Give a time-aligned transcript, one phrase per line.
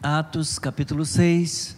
[0.00, 1.76] Atos capítulo 6.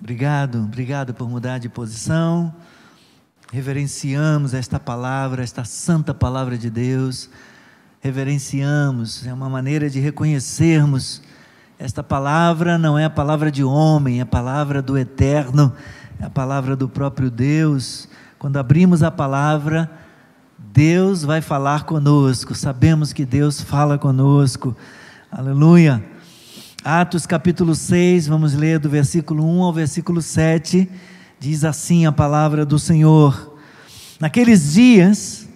[0.00, 2.52] Obrigado, obrigado por mudar de posição.
[3.52, 7.30] Reverenciamos esta palavra, esta santa palavra de Deus.
[8.00, 11.22] Reverenciamos, é uma maneira de reconhecermos
[11.78, 15.74] esta palavra não é a palavra de homem, é a palavra do eterno,
[16.20, 18.08] a palavra do próprio Deus.
[18.38, 19.90] Quando abrimos a palavra,
[20.58, 24.76] Deus vai falar conosco, sabemos que Deus fala conosco.
[25.30, 26.02] Aleluia.
[26.84, 30.88] Atos capítulo 6, vamos ler do versículo 1 ao versículo 7.
[31.38, 33.58] Diz assim a palavra do Senhor:
[34.20, 35.48] Naqueles dias,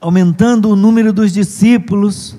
[0.00, 2.36] aumentando o número dos discípulos,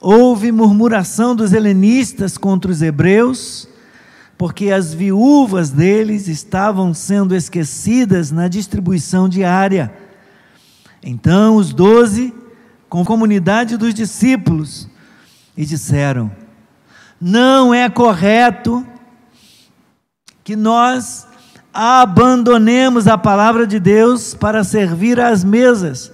[0.00, 3.68] houve murmuração dos helenistas contra os hebreus,
[4.42, 9.94] porque as viúvas deles estavam sendo esquecidas na distribuição diária.
[11.00, 12.34] Então os doze,
[12.88, 14.88] com a comunidade dos discípulos,
[15.56, 16.28] e disseram:
[17.20, 18.84] Não é correto
[20.42, 21.24] que nós
[21.72, 26.12] abandonemos a palavra de Deus para servir às mesas.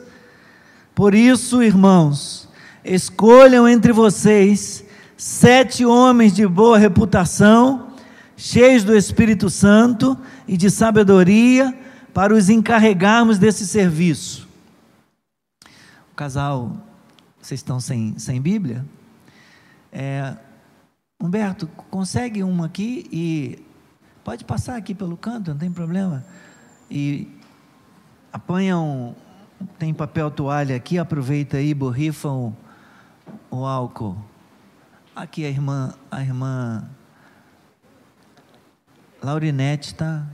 [0.95, 2.47] Por isso, irmãos,
[2.85, 4.85] escolham entre vocês
[5.17, 7.88] sete homens de boa reputação,
[8.39, 11.77] cheios do Espírito Santo e de sabedoria,
[12.15, 14.49] para os encarregarmos desse serviço.
[16.13, 16.73] O casal,
[17.41, 18.85] vocês estão sem, sem Bíblia?
[19.93, 20.37] É,
[21.21, 23.59] Humberto, consegue uma aqui e
[24.25, 26.25] pode passar aqui pelo canto, não tem problema.
[26.91, 27.29] E
[28.33, 29.15] apanham,
[29.79, 32.57] tem papel toalha aqui, aproveita aí, borrifam
[33.51, 34.17] o álcool.
[35.15, 36.89] Aqui a irmã, a irmã
[39.21, 40.27] Laurinete está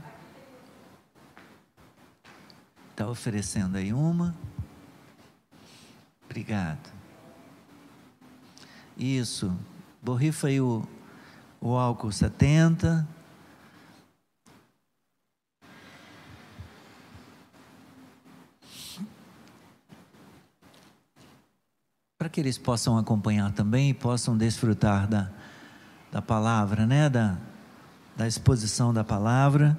[2.95, 4.35] tá oferecendo aí uma.
[6.25, 6.93] Obrigado.
[8.97, 9.57] Isso.
[10.01, 10.87] Borrifa aí o,
[11.59, 13.07] o álcool 70.
[22.17, 25.29] para que eles possam acompanhar também e possam desfrutar da,
[26.11, 27.07] da palavra, né?
[27.07, 27.37] da,
[28.15, 29.77] da exposição da palavra.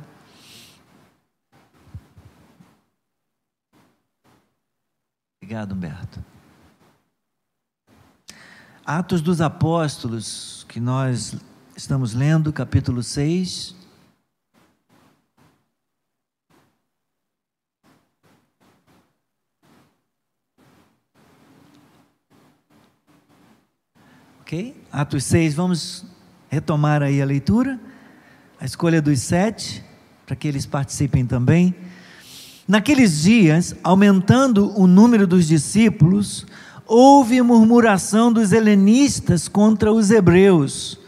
[5.42, 6.24] Obrigado, Humberto.
[8.84, 11.36] Atos dos Apóstolos, que nós
[11.76, 13.74] estamos lendo, capítulo 6.
[24.40, 24.80] Ok?
[24.92, 26.06] Atos 6, vamos
[26.48, 27.80] retomar aí a leitura,
[28.60, 29.84] a escolha dos sete,
[30.24, 31.74] para que eles participem também.
[32.66, 36.46] Naqueles dias, aumentando o número dos discípulos,
[36.86, 40.98] houve murmuração dos helenistas contra os hebreus,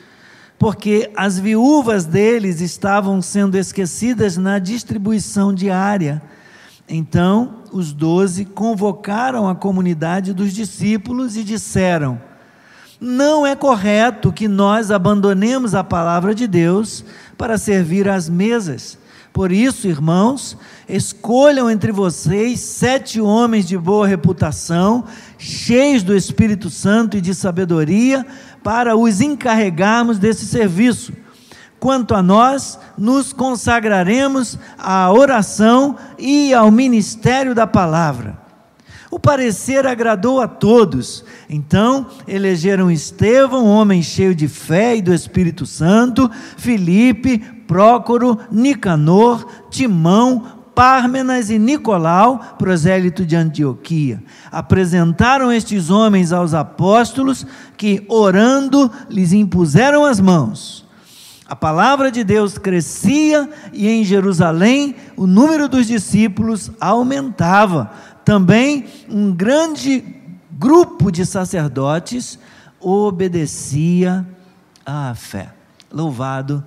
[0.59, 6.22] porque as viúvas deles estavam sendo esquecidas na distribuição diária.
[6.88, 12.20] Então, os doze convocaram a comunidade dos discípulos e disseram:
[13.00, 17.04] não é correto que nós abandonemos a palavra de Deus
[17.36, 18.98] para servir às mesas.
[19.32, 20.56] Por isso, irmãos,
[20.88, 25.04] escolham entre vocês sete homens de boa reputação,
[25.38, 28.26] cheios do Espírito Santo e de sabedoria,
[28.64, 31.12] para os encarregarmos desse serviço.
[31.78, 38.47] Quanto a nós, nos consagraremos à oração e ao ministério da palavra.
[39.11, 41.25] O parecer agradou a todos.
[41.49, 50.59] Então elegeram Estevão, homem cheio de fé e do Espírito Santo, Filipe, Prócoro, Nicanor, Timão,
[50.75, 54.23] Pármenas e Nicolau, prosélito de Antioquia.
[54.53, 57.45] Apresentaram estes homens aos apóstolos,
[57.77, 60.87] que, orando, lhes impuseram as mãos.
[61.49, 67.91] A palavra de Deus crescia e em Jerusalém o número dos discípulos aumentava
[68.28, 70.04] também um grande
[70.53, 72.39] grupo de sacerdotes
[72.78, 74.22] obedecia
[74.84, 75.48] à fé.
[75.91, 76.63] Louvado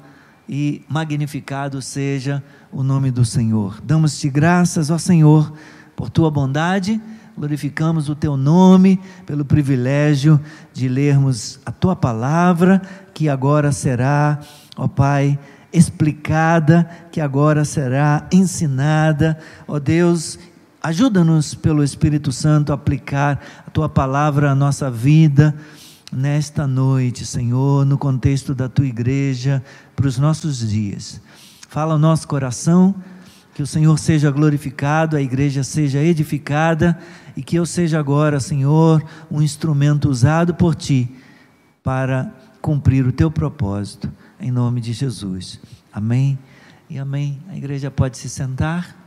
[0.50, 3.80] e magnificado seja o nome do Senhor.
[3.84, 5.54] Damos-te graças, ó Senhor,
[5.96, 7.00] por tua bondade,
[7.38, 10.42] glorificamos o teu nome pelo privilégio
[10.74, 12.81] de lermos a tua palavra,
[13.13, 14.40] que agora será,
[14.75, 15.38] ó Pai,
[15.72, 19.38] explicada, que agora será ensinada,
[19.68, 20.40] ó Deus,
[20.83, 25.56] Ajuda-nos pelo Espírito Santo a aplicar a tua palavra à nossa vida
[26.12, 29.63] nesta noite, Senhor, no contexto da tua igreja,
[29.95, 31.22] para os nossos dias.
[31.69, 32.95] Fala o nosso coração
[33.54, 36.98] Que o Senhor seja glorificado, a igreja seja edificada
[37.36, 41.13] e que eu seja agora, Senhor, um instrumento usado por Ti
[41.84, 45.60] para cumprir o Teu propósito, em nome de Jesus.
[45.94, 46.39] Amém
[46.89, 47.39] e amém.
[47.50, 49.00] A igreja pode se sentar.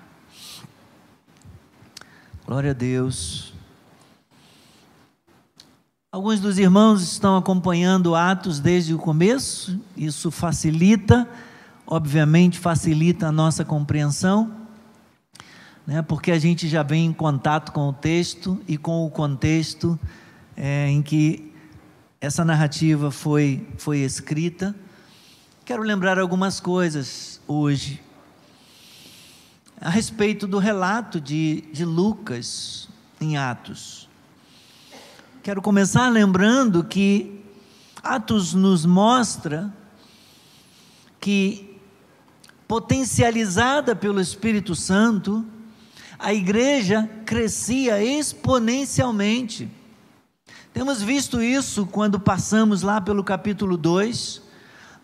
[2.47, 3.55] Glória a Deus.
[6.13, 11.27] Alguns dos irmãos estão acompanhando Atos desde o começo, isso facilita,
[11.87, 14.55] obviamente, facilita a nossa compreensão,
[15.87, 19.99] né, porque a gente já vem em contato com o texto e com o contexto
[20.55, 21.51] é, em que
[22.21, 24.75] essa narrativa foi, foi escrita.
[25.65, 28.03] Quero lembrar algumas coisas hoje
[29.81, 32.89] a respeito do relato de, de Lucas
[33.21, 34.09] em Atos.
[35.43, 37.45] Quero começar lembrando que
[38.03, 39.73] Atos nos mostra
[41.21, 41.79] que,
[42.67, 45.45] potencializada pelo Espírito Santo,
[46.19, 49.69] a igreja crescia exponencialmente.
[50.73, 54.43] Temos visto isso quando passamos lá pelo capítulo 2,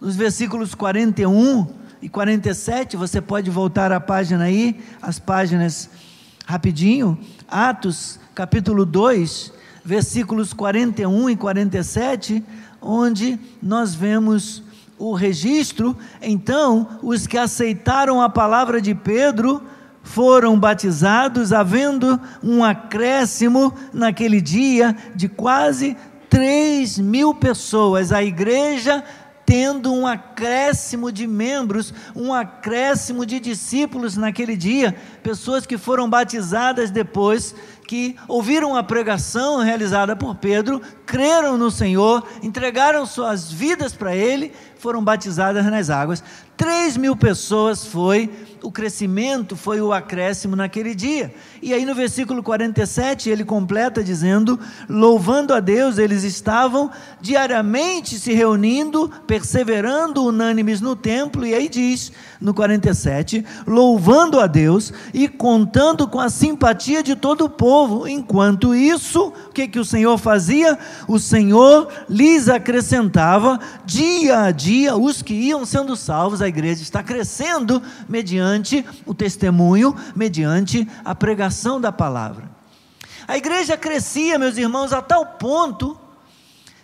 [0.01, 5.91] nos versículos 41 e 47, você pode voltar a página aí, as páginas
[6.47, 7.19] rapidinho.
[7.47, 9.53] Atos, capítulo 2,
[9.85, 12.43] versículos 41 e 47,
[12.81, 14.63] onde nós vemos
[14.99, 15.95] o registro.
[16.23, 19.63] Então, os que aceitaram a palavra de Pedro
[20.03, 25.95] foram batizados, havendo um acréscimo naquele dia de quase
[26.31, 28.13] 3 mil pessoas.
[28.13, 29.05] A igreja
[29.51, 34.95] tendo um acréscimo de membros, um acréscimo de discípulos naquele dia,
[35.25, 37.53] pessoas que foram batizadas depois
[37.91, 44.53] que ouviram a pregação realizada por Pedro, creram no Senhor, entregaram suas vidas para Ele,
[44.79, 46.23] foram batizadas nas águas.
[46.57, 48.31] Três mil pessoas foi
[48.63, 51.35] o crescimento, foi o acréscimo naquele dia.
[51.63, 56.91] E aí no versículo 47 ele completa dizendo: louvando a Deus, eles estavam
[57.21, 64.93] diariamente se reunindo, perseverando unânimes no templo, e aí diz no 47, louvando a Deus
[65.15, 67.80] e contando com a simpatia de todo o povo.
[68.09, 70.79] Enquanto isso, o que, que o Senhor fazia?
[71.07, 76.43] O Senhor lhes acrescentava dia a dia os que iam sendo salvos.
[76.43, 82.51] A igreja está crescendo mediante o testemunho, mediante a pregação da palavra.
[83.29, 85.99] A igreja crescia, meus irmãos, a tal ponto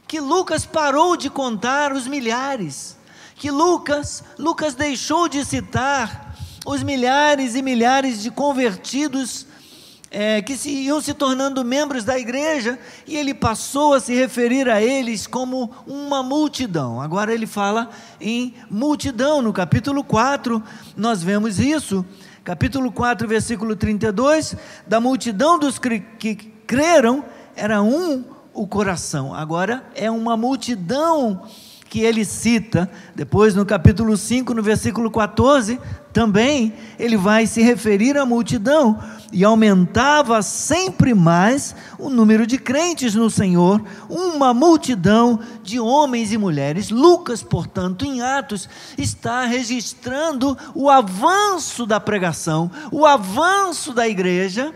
[0.06, 2.96] que Lucas parou de contar os milhares
[3.36, 6.34] que Lucas, Lucas deixou de citar
[6.64, 9.46] os milhares e milhares de convertidos
[10.10, 14.68] é, que se, iam se tornando membros da igreja, e ele passou a se referir
[14.68, 17.00] a eles como uma multidão.
[17.00, 20.62] Agora ele fala em multidão, no capítulo 4,
[20.96, 22.04] nós vemos isso,
[22.44, 24.56] capítulo 4, versículo 32,
[24.86, 26.34] da multidão dos que
[26.66, 27.24] creram,
[27.54, 31.42] era um o coração, agora é uma multidão
[31.88, 35.78] que ele cita, depois no capítulo 5, no versículo 14,
[36.12, 38.98] também ele vai se referir à multidão,
[39.32, 46.38] e aumentava sempre mais o número de crentes no Senhor, uma multidão de homens e
[46.38, 46.90] mulheres.
[46.90, 54.72] Lucas, portanto, em Atos, está registrando o avanço da pregação, o avanço da igreja,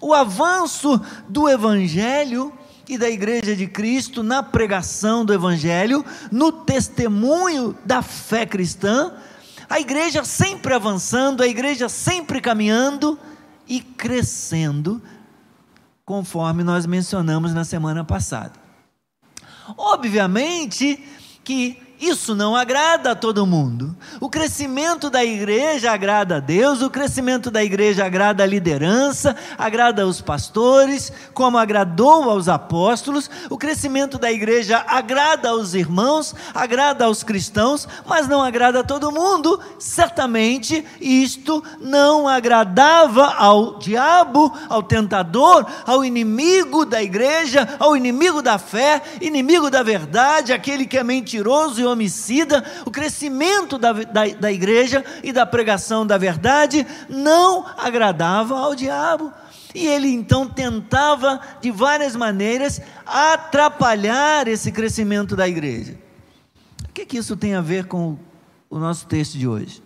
[0.00, 2.52] o avanço do evangelho
[2.92, 9.14] e da Igreja de Cristo na pregação do Evangelho, no testemunho da fé cristã,
[9.66, 13.18] a igreja sempre avançando, a igreja sempre caminhando
[13.66, 15.00] e crescendo,
[16.04, 18.52] conforme nós mencionamos na semana passada.
[19.78, 21.02] Obviamente
[21.42, 23.96] que isso não agrada a todo mundo.
[24.20, 30.02] O crescimento da igreja agrada a Deus, o crescimento da igreja agrada a liderança, agrada
[30.02, 33.30] aos pastores, como agradou aos apóstolos.
[33.48, 39.12] O crescimento da igreja agrada aos irmãos, agrada aos cristãos, mas não agrada a todo
[39.12, 39.60] mundo.
[39.78, 48.58] Certamente isto não agradava ao diabo, ao tentador, ao inimigo da igreja, ao inimigo da
[48.58, 54.52] fé, inimigo da verdade, aquele que é mentiroso e homicida, o crescimento da, da, da
[54.52, 59.32] igreja e da pregação da verdade não agradava ao diabo.
[59.74, 65.98] E ele então tentava, de várias maneiras, atrapalhar esse crescimento da igreja.
[66.88, 68.18] O que, que isso tem a ver com
[68.68, 69.82] o nosso texto de hoje?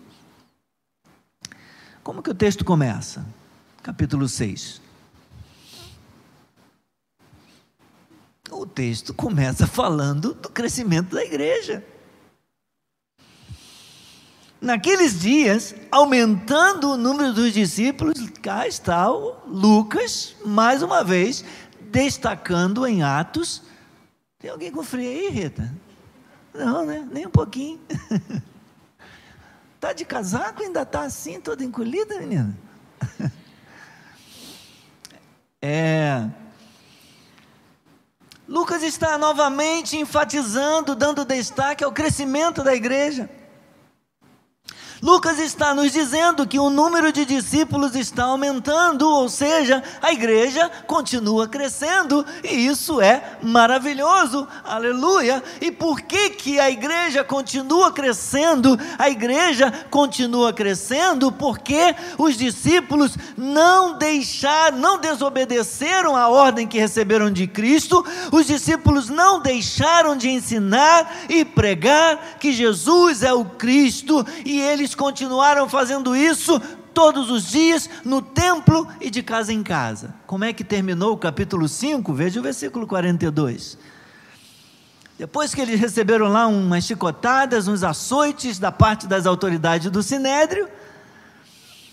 [2.03, 3.25] Como que o texto começa?
[3.81, 4.81] Capítulo 6.
[8.51, 11.83] O texto começa falando do crescimento da igreja.
[14.59, 21.45] Naqueles dias, aumentando o número dos discípulos, cá está o Lucas, mais uma vez,
[21.79, 23.61] destacando em Atos.
[24.39, 25.71] Tem alguém com frio aí, Rita?
[26.53, 27.07] Não, né?
[27.11, 27.79] Nem um pouquinho.
[29.79, 32.57] Tá de casaco, ainda tá assim, toda encolhida, menina?
[35.59, 36.27] É.
[38.47, 43.29] Lucas está novamente enfatizando, dando destaque ao crescimento da igreja.
[45.01, 50.71] Lucas está nos dizendo que o número de discípulos está aumentando, ou seja, a igreja
[50.87, 54.47] continua crescendo, e isso é maravilhoso.
[54.63, 55.43] Aleluia!
[55.61, 58.77] E por que que a igreja continua crescendo?
[58.97, 67.31] A igreja continua crescendo porque os discípulos não deixaram, não desobedeceram a ordem que receberam
[67.31, 68.03] de Cristo.
[68.31, 74.86] Os discípulos não deixaram de ensinar e pregar que Jesus é o Cristo e eles
[74.87, 76.61] eles continuaram fazendo isso
[76.93, 80.15] todos os dias no templo e de casa em casa.
[80.25, 82.13] Como é que terminou o capítulo 5?
[82.13, 83.77] Veja o versículo 42.
[85.19, 90.69] Depois que eles receberam lá umas chicotadas, uns açoites da parte das autoridades do sinédrio,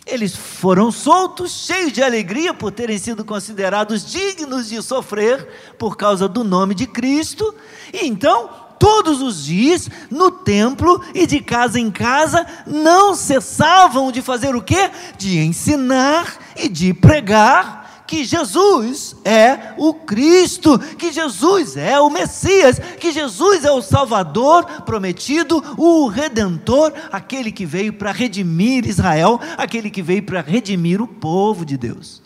[0.07, 6.29] eles foram soltos, cheios de alegria por terem sido considerados dignos de sofrer por causa
[6.29, 7.55] do nome de Cristo,
[7.93, 14.21] e então todos os dias no templo e de casa em casa, não cessavam de
[14.21, 14.91] fazer o quê?
[15.17, 22.79] De ensinar e de pregar que Jesus é o Cristo, que Jesus é o Messias,
[23.01, 29.89] que Jesus é o Salvador prometido, o Redentor, aquele que veio para redimir Israel, aquele
[29.89, 32.23] que veio para redimir o povo de Deus.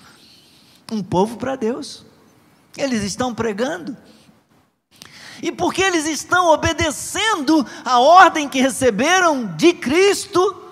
[0.90, 2.04] Um povo para Deus.
[2.76, 3.96] Eles estão pregando
[5.42, 10.64] e porque eles estão obedecendo a ordem que receberam de Cristo,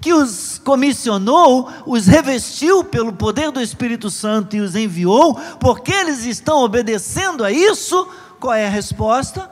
[0.00, 6.24] que os comissionou, os revestiu pelo poder do Espírito Santo e os enviou, porque eles
[6.24, 8.06] estão obedecendo a isso,
[8.38, 9.50] qual é a resposta?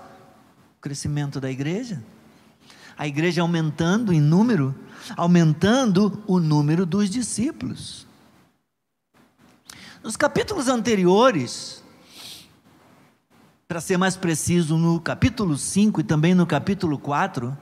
[0.79, 2.03] O crescimento da igreja.
[2.99, 4.75] A igreja aumentando em número,
[5.17, 8.07] aumentando o número dos discípulos.
[10.03, 11.82] Nos capítulos anteriores,
[13.73, 17.57] para ser mais preciso, no capítulo 5 e também no capítulo 4,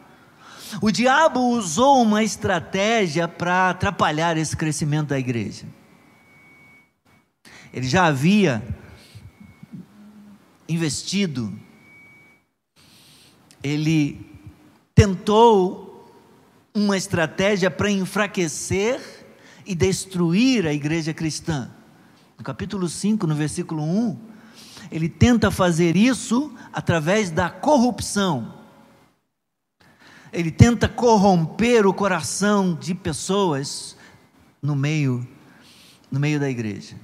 [0.83, 5.67] o diabo usou uma estratégia para atrapalhar esse crescimento da igreja.
[7.73, 8.61] Ele já havia
[10.69, 11.57] investido,
[13.63, 14.21] ele
[14.93, 16.13] tentou
[16.75, 19.01] uma estratégia para enfraquecer
[19.65, 21.71] e destruir a igreja cristã.
[22.37, 24.30] No capítulo 5, no versículo 1,
[24.91, 28.55] ele tenta fazer isso através da corrupção.
[30.33, 33.97] Ele tenta corromper o coração de pessoas
[34.63, 35.27] no meio
[36.11, 36.97] no meio da igreja.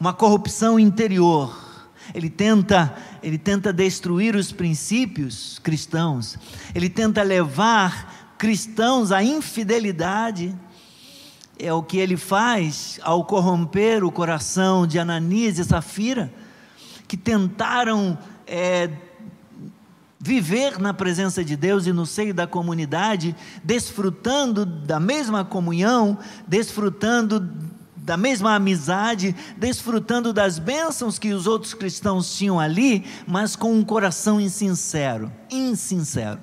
[0.00, 1.54] Uma corrupção interior.
[2.14, 6.38] Ele tenta, ele tenta destruir os princípios cristãos.
[6.74, 10.56] Ele tenta levar cristãos à infidelidade.
[11.58, 16.32] É o que ele faz ao corromper o coração de Ananias e Safira
[17.14, 18.90] que tentaram é,
[20.18, 27.48] viver na presença de Deus e no seio da comunidade, desfrutando da mesma comunhão, desfrutando
[27.96, 33.84] da mesma amizade, desfrutando das bênçãos que os outros cristãos tinham ali, mas com um
[33.84, 36.40] coração insincero, insincero,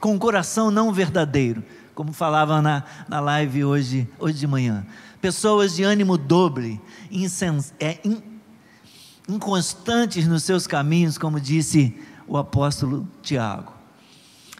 [0.00, 1.62] com um coração não verdadeiro,
[1.94, 4.86] como falava na, na live hoje, hoje de manhã.
[5.20, 6.80] Pessoas de ânimo doble,
[7.10, 8.29] insens, é, in,
[9.30, 11.96] inconstantes nos seus caminhos, como disse
[12.26, 13.72] o apóstolo Tiago.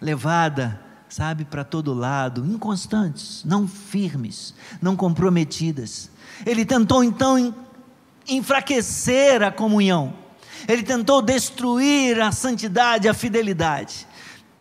[0.01, 6.11] Levada, sabe, para todo lado, inconstantes, não firmes, não comprometidas.
[6.47, 7.55] Ele tentou então
[8.29, 10.15] enfraquecer a comunhão.
[10.69, 14.07] Ele tentou destruir a santidade, a fidelidade,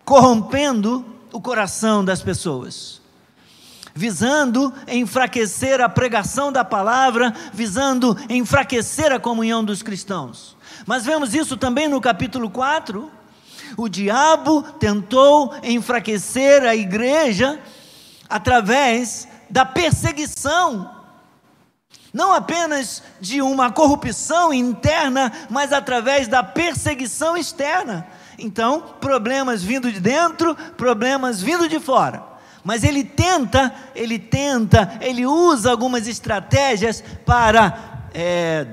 [0.03, 2.98] corrompendo o coração das pessoas
[3.99, 10.55] visando enfraquecer a pregação da palavra, visando enfraquecer a comunhão dos cristãos.
[10.85, 13.11] Mas vemos isso também no capítulo 4.
[13.75, 17.59] O diabo tentou enfraquecer a igreja
[18.29, 20.89] através da perseguição,
[22.13, 28.07] não apenas de uma corrupção interna, mas através da perseguição externa.
[28.37, 32.28] Então, problemas vindo de dentro, problemas vindo de fora.
[32.63, 38.67] Mas ele tenta, ele tenta, ele usa algumas estratégias para é,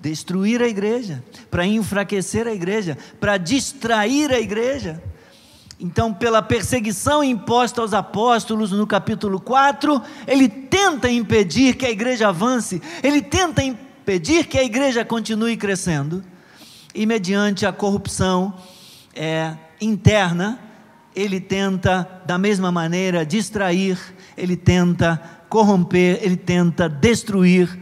[0.00, 5.02] destruir a igreja, para enfraquecer a igreja, para distrair a igreja.
[5.80, 12.28] Então, pela perseguição imposta aos apóstolos no capítulo 4, ele tenta impedir que a igreja
[12.28, 16.22] avance, ele tenta impedir que a igreja continue crescendo,
[16.94, 18.54] e mediante a corrupção
[19.14, 20.58] é, interna,
[21.14, 23.98] ele tenta, da mesma maneira, distrair,
[24.36, 27.78] ele tenta corromper, ele tenta destruir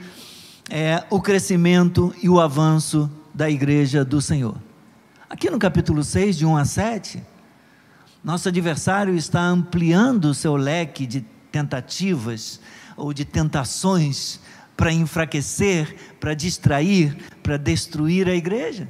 [0.70, 4.56] é, o crescimento e o avanço da igreja do Senhor.
[5.28, 7.22] Aqui no capítulo 6, de 1 a 7,
[8.22, 12.60] nosso adversário está ampliando o seu leque de tentativas
[12.96, 14.40] ou de tentações
[14.76, 18.88] para enfraquecer, para distrair, para destruir a igreja.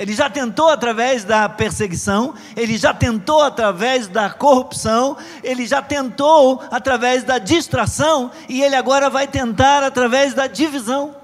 [0.00, 5.14] Ele já tentou através da perseguição, ele já tentou através da corrupção,
[5.44, 11.14] ele já tentou através da distração e ele agora vai tentar através da divisão.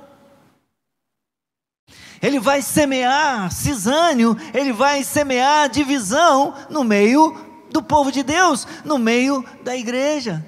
[2.21, 7.35] Ele vai semear cisânio, ele vai semear divisão no meio
[7.71, 10.45] do povo de Deus, no meio da igreja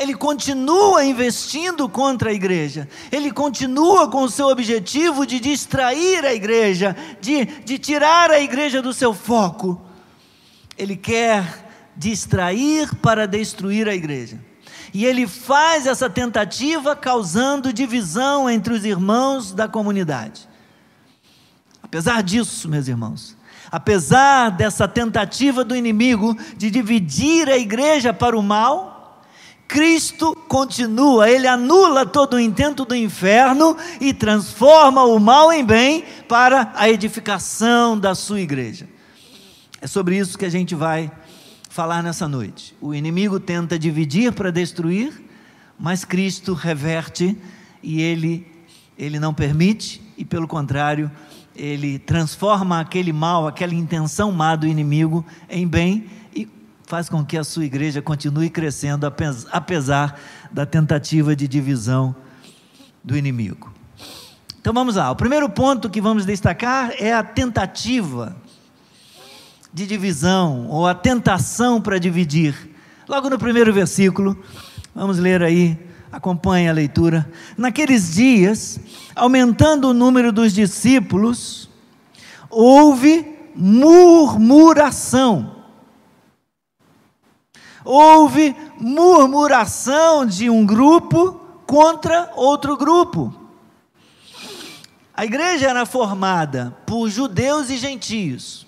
[0.00, 6.32] ele continua investindo contra a igreja, ele continua com o seu objetivo de distrair a
[6.32, 9.78] igreja, de, de tirar a igreja do seu foco.
[10.78, 14.40] Ele quer distrair para destruir a igreja.
[14.94, 20.48] E ele faz essa tentativa causando divisão entre os irmãos da comunidade.
[21.82, 23.36] Apesar disso, meus irmãos,
[23.70, 28.99] apesar dessa tentativa do inimigo de dividir a igreja para o mal,
[29.70, 36.04] Cristo continua, ele anula todo o intento do inferno e transforma o mal em bem
[36.28, 38.88] para a edificação da sua igreja.
[39.80, 41.08] É sobre isso que a gente vai
[41.68, 42.74] falar nessa noite.
[42.80, 45.12] O inimigo tenta dividir para destruir,
[45.78, 47.38] mas Cristo reverte
[47.80, 48.44] e ele
[48.98, 51.08] ele não permite e pelo contrário,
[51.54, 56.06] ele transforma aquele mal, aquela intenção má do inimigo em bem
[56.90, 59.06] faz com que a sua igreja continue crescendo,
[59.52, 60.18] apesar
[60.50, 62.16] da tentativa de divisão
[63.04, 63.72] do inimigo.
[64.60, 68.34] Então vamos lá, o primeiro ponto que vamos destacar é a tentativa
[69.72, 72.56] de divisão, ou a tentação para dividir.
[73.08, 74.36] Logo no primeiro versículo,
[74.92, 75.78] vamos ler aí,
[76.10, 77.30] acompanhe a leitura.
[77.56, 78.80] Naqueles dias,
[79.14, 81.70] aumentando o número dos discípulos,
[82.50, 85.59] houve murmuração
[87.84, 93.34] houve murmuração de um grupo contra outro grupo.
[95.14, 98.66] A igreja era formada por judeus e gentios.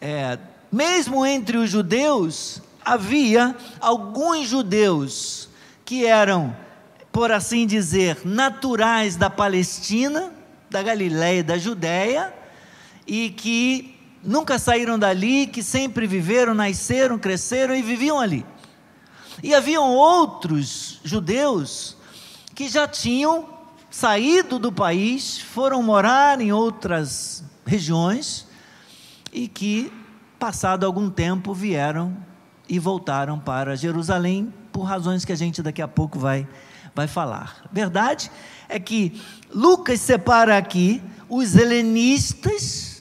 [0.00, 0.38] É,
[0.70, 5.48] mesmo entre os judeus, havia alguns judeus
[5.84, 6.54] que eram,
[7.12, 10.32] por assim dizer, naturais da Palestina,
[10.68, 12.34] da Galiléia, da Judéia,
[13.06, 13.93] e que
[14.24, 18.44] nunca saíram dali, que sempre viveram, nasceram, cresceram e viviam ali.
[19.42, 21.96] E haviam outros judeus
[22.54, 23.48] que já tinham
[23.90, 28.46] saído do país, foram morar em outras regiões
[29.32, 29.92] e que,
[30.38, 32.16] passado algum tempo, vieram
[32.68, 36.46] e voltaram para Jerusalém por razões que a gente daqui a pouco vai,
[36.94, 37.68] vai falar.
[37.70, 38.30] Verdade
[38.68, 39.20] é que
[39.52, 42.93] Lucas separa aqui os helenistas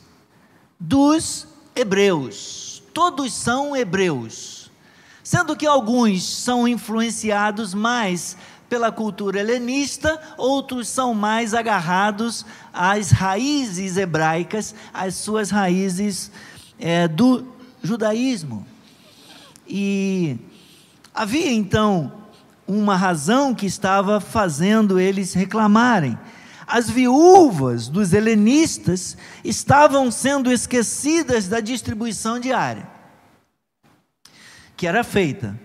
[0.85, 2.83] dos hebreus.
[2.93, 4.69] Todos são hebreus,
[5.23, 8.35] sendo que alguns são influenciados mais
[8.67, 16.29] pela cultura helenista, outros são mais agarrados às raízes hebraicas, às suas raízes
[16.77, 17.47] é, do
[17.81, 18.65] judaísmo.
[19.65, 20.37] E
[21.15, 22.11] havia então
[22.67, 26.17] uma razão que estava fazendo eles reclamarem
[26.73, 32.89] as viúvas dos helenistas estavam sendo esquecidas da distribuição diária
[34.75, 35.59] que era feita.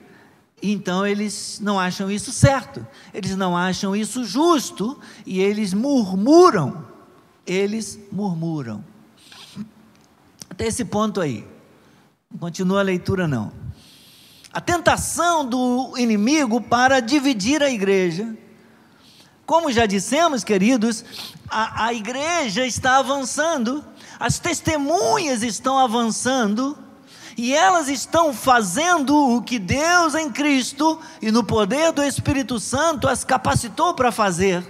[0.62, 6.86] Então eles não acham isso certo, eles não acham isso justo e eles murmuram.
[7.46, 8.84] Eles murmuram.
[10.50, 11.42] Até esse ponto aí.
[12.30, 13.50] Não continua a leitura, não.
[14.52, 18.36] A tentação do inimigo para dividir a igreja
[19.48, 21.02] como já dissemos, queridos,
[21.48, 23.82] a, a igreja está avançando,
[24.20, 26.76] as testemunhas estão avançando,
[27.34, 33.08] e elas estão fazendo o que Deus em Cristo e no poder do Espírito Santo
[33.08, 34.62] as capacitou para fazer.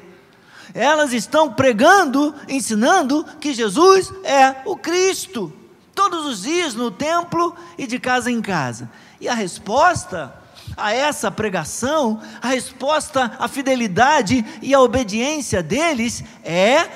[0.73, 5.53] Elas estão pregando, ensinando que Jesus é o Cristo,
[5.93, 8.89] todos os dias no templo e de casa em casa.
[9.21, 10.38] E a resposta
[10.79, 16.89] a essa pregação, a resposta à fidelidade e à obediência deles é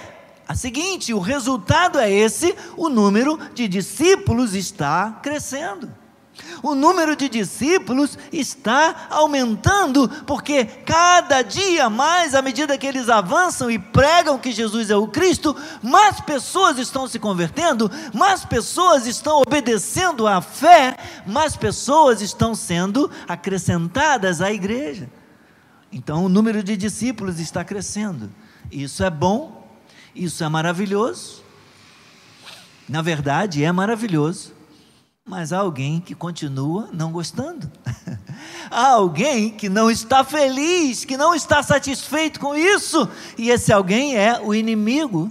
[0.46, 6.01] a seguinte: o resultado é esse, o número de discípulos está crescendo.
[6.62, 13.70] O número de discípulos está aumentando, porque cada dia mais, à medida que eles avançam
[13.70, 19.42] e pregam que Jesus é o Cristo, mais pessoas estão se convertendo, mais pessoas estão
[19.46, 25.10] obedecendo à fé, mais pessoas estão sendo acrescentadas à igreja.
[25.92, 28.30] Então, o número de discípulos está crescendo.
[28.70, 29.68] Isso é bom,
[30.14, 31.42] isso é maravilhoso.
[32.88, 34.61] Na verdade, é maravilhoso
[35.24, 37.70] mas há alguém que continua não gostando.
[38.70, 43.08] há alguém que não está feliz, que não está satisfeito com isso,
[43.38, 45.30] e esse alguém é o inimigo.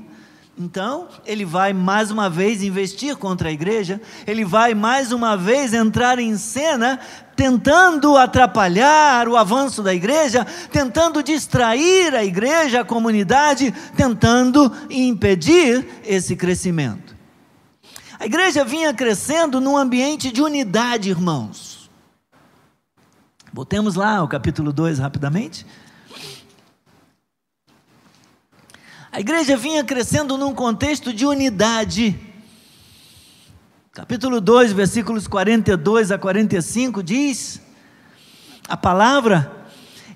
[0.57, 5.73] Então, ele vai mais uma vez investir contra a igreja, ele vai mais uma vez
[5.73, 6.99] entrar em cena,
[7.35, 16.35] tentando atrapalhar o avanço da igreja, tentando distrair a igreja, a comunidade, tentando impedir esse
[16.35, 17.20] crescimento.
[18.21, 21.89] A igreja vinha crescendo num ambiente de unidade, irmãos.
[23.51, 25.65] Voltemos lá ao capítulo 2 rapidamente.
[29.11, 32.15] A igreja vinha crescendo num contexto de unidade.
[33.91, 37.59] Capítulo 2, versículos 42 a 45 diz:
[38.69, 39.60] A palavra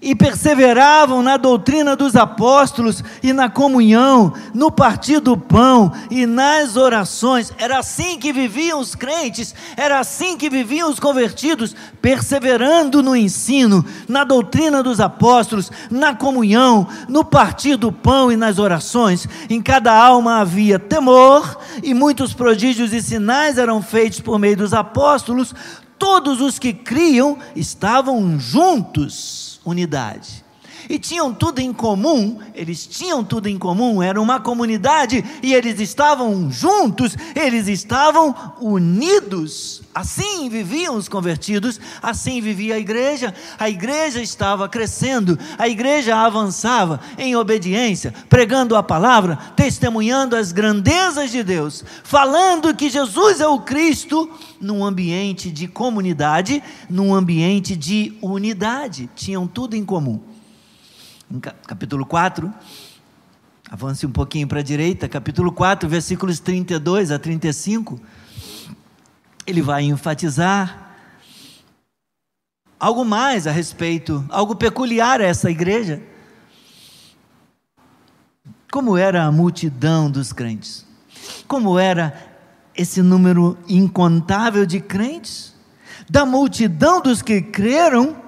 [0.01, 6.75] e perseveravam na doutrina dos apóstolos e na comunhão, no partir do pão e nas
[6.75, 7.51] orações.
[7.57, 13.85] Era assim que viviam os crentes, era assim que viviam os convertidos, perseverando no ensino,
[14.07, 19.27] na doutrina dos apóstolos, na comunhão, no partir do pão e nas orações.
[19.49, 24.73] Em cada alma havia temor, e muitos prodígios e sinais eram feitos por meio dos
[24.73, 25.53] apóstolos.
[25.97, 30.44] Todos os que criam estavam juntos unidade.
[30.89, 35.79] E tinham tudo em comum, eles tinham tudo em comum, era uma comunidade e eles
[35.79, 39.81] estavam juntos, eles estavam unidos.
[39.93, 43.33] Assim viviam os convertidos, assim vivia a igreja.
[43.57, 51.31] A igreja estava crescendo, a igreja avançava em obediência, pregando a palavra, testemunhando as grandezas
[51.31, 58.17] de Deus, falando que Jesus é o Cristo num ambiente de comunidade, num ambiente de
[58.21, 60.34] unidade, tinham tudo em comum.
[61.39, 62.53] Capítulo 4,
[63.69, 67.99] avance um pouquinho para a direita, capítulo 4, versículos 32 a 35,
[69.45, 70.97] ele vai enfatizar
[72.79, 76.01] algo mais a respeito, algo peculiar a essa igreja.
[78.71, 80.85] Como era a multidão dos crentes?
[81.47, 82.13] Como era
[82.75, 85.55] esse número incontável de crentes,
[86.09, 88.24] da multidão dos que creram,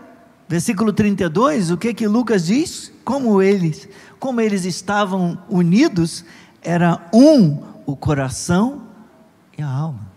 [0.47, 2.91] versículo 32, o que que Lucas diz?
[3.03, 3.87] Como eles,
[4.19, 6.23] como eles estavam unidos,
[6.61, 8.83] era um o coração
[9.57, 10.07] e a alma.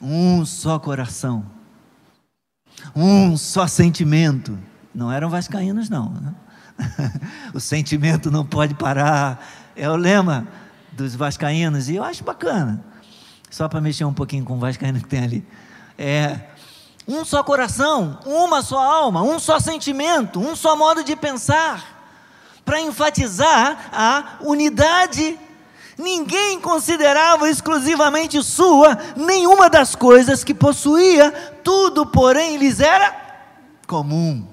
[0.00, 1.44] Um só coração.
[2.94, 4.58] Um só sentimento.
[4.94, 6.10] Não eram vascaínos não.
[6.10, 6.34] Né?
[7.54, 9.72] o sentimento não pode parar.
[9.74, 10.46] É o lema
[10.92, 12.84] dos vascaínos, e eu acho bacana,
[13.50, 15.46] só para mexer um pouquinho com o vascaíno que tem ali.
[15.98, 16.38] É
[17.06, 21.92] um só coração, uma só alma, um só sentimento, um só modo de pensar,
[22.64, 25.38] para enfatizar a unidade.
[25.98, 31.30] Ninguém considerava exclusivamente sua nenhuma das coisas que possuía,
[31.62, 33.14] tudo, porém, lhes era
[33.86, 34.46] comum.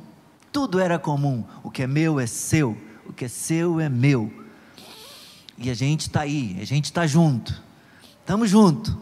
[0.51, 1.45] Tudo era comum.
[1.63, 4.31] O que é meu é seu, o que é seu é meu.
[5.57, 7.61] E a gente está aí, a gente está junto,
[8.19, 8.97] estamos junto.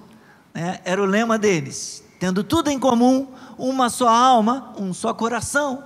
[0.54, 0.80] Né?
[0.84, 3.27] Era o lema deles, tendo tudo em comum,
[3.58, 5.86] uma só alma, um só coração.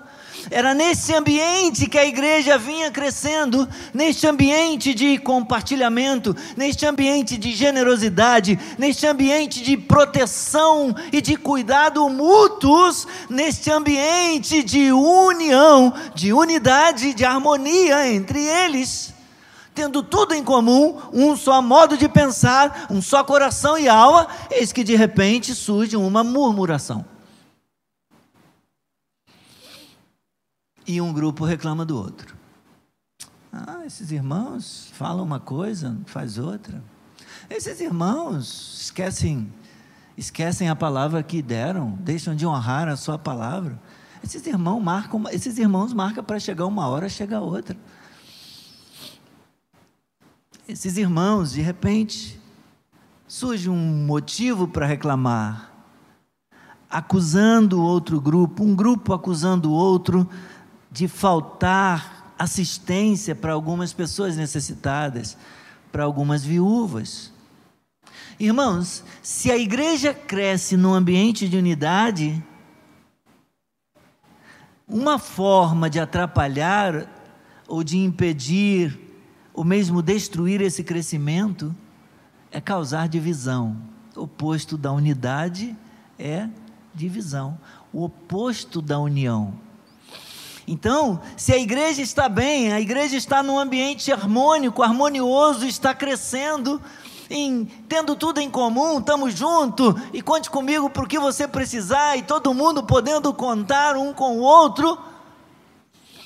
[0.49, 7.51] Era nesse ambiente que a igreja vinha crescendo, neste ambiente de compartilhamento, neste ambiente de
[7.53, 17.13] generosidade, neste ambiente de proteção e de cuidado mútuos, neste ambiente de união, de unidade,
[17.13, 19.12] de harmonia entre eles
[19.73, 24.71] tendo tudo em comum, um só modo de pensar, um só coração e alma, eis
[24.71, 27.05] que de repente surge uma murmuração.
[30.86, 32.36] E um grupo reclama do outro.
[33.51, 36.83] Ah, esses irmãos falam uma coisa, faz outra.
[37.49, 39.51] Esses irmãos esquecem
[40.15, 43.79] esquecem a palavra que deram, deixam de honrar a sua palavra.
[44.23, 47.75] Esses irmãos marcam, esses irmãos marcam para chegar uma hora, chega outra
[50.67, 52.39] esses irmãos, de repente,
[53.28, 55.71] surge um motivo para reclamar,
[56.89, 60.30] acusando outro grupo, um grupo acusando o outro
[60.91, 65.38] de faltar assistência para algumas pessoas necessitadas,
[65.91, 67.32] para algumas viúvas.
[68.39, 72.43] Irmãos, se a igreja cresce num ambiente de unidade,
[74.88, 77.08] uma forma de atrapalhar
[77.67, 79.02] ou de impedir,
[79.53, 81.75] ou mesmo destruir esse crescimento,
[82.51, 83.77] é causar divisão.
[84.15, 85.75] O oposto da unidade
[86.17, 86.47] é
[86.93, 87.57] divisão.
[87.91, 89.53] O oposto da união.
[90.67, 96.81] Então, se a igreja está bem, a igreja está num ambiente harmônico, harmonioso, está crescendo,
[97.29, 102.15] em, tendo tudo em comum, estamos juntos, e conte comigo para o que você precisar,
[102.17, 104.97] e todo mundo podendo contar um com o outro.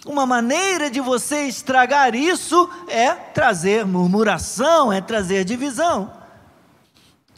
[0.07, 6.13] Uma maneira de você estragar isso é trazer murmuração, é trazer divisão.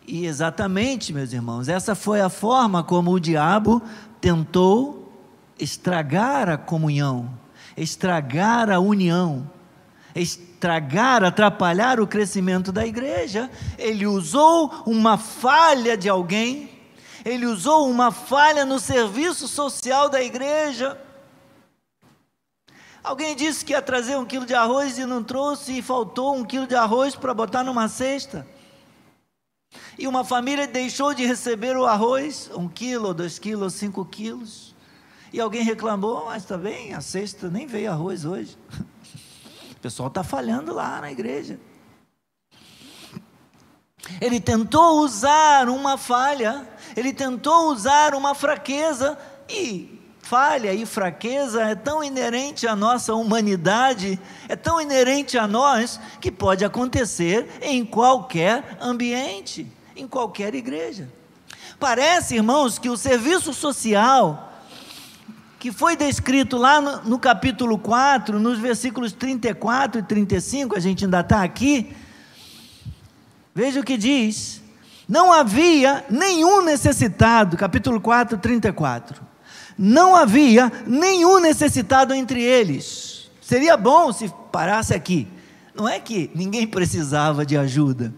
[0.05, 3.81] E exatamente, meus irmãos, essa foi a forma como o diabo
[4.21, 5.11] tentou
[5.57, 7.31] estragar a comunhão,
[7.75, 9.49] estragar a união,
[10.13, 13.49] estragar, atrapalhar o crescimento da igreja.
[13.79, 16.69] Ele usou uma falha de alguém,
[17.25, 21.08] ele usou uma falha no serviço social da igreja.
[23.09, 26.45] Alguém disse que ia trazer um quilo de arroz e não trouxe, e faltou um
[26.45, 28.45] quilo de arroz para botar numa cesta.
[29.97, 34.75] E uma família deixou de receber o arroz, um quilo, dois quilos, cinco quilos.
[35.33, 38.55] E alguém reclamou, mas está bem, a cesta nem veio arroz hoje.
[39.71, 41.59] O pessoal está falhando lá na igreja.
[44.21, 49.17] Ele tentou usar uma falha, ele tentou usar uma fraqueza,
[49.49, 49.98] e
[50.29, 56.31] falha e fraqueza é tão inerente à nossa humanidade, é tão inerente a nós, que
[56.31, 59.65] pode acontecer em qualquer ambiente
[59.95, 61.09] em qualquer igreja.
[61.79, 64.53] Parece, irmãos, que o serviço social,
[65.57, 71.05] que foi descrito lá no, no capítulo 4, nos versículos 34 e 35, a gente
[71.05, 71.91] ainda está aqui.
[73.55, 74.61] Veja o que diz:
[75.07, 79.29] Não havia nenhum necessitado, capítulo 4, 34.
[79.81, 83.31] Não havia nenhum necessitado entre eles.
[83.39, 85.25] Seria bom se parasse aqui.
[85.73, 88.13] Não é que ninguém precisava de ajuda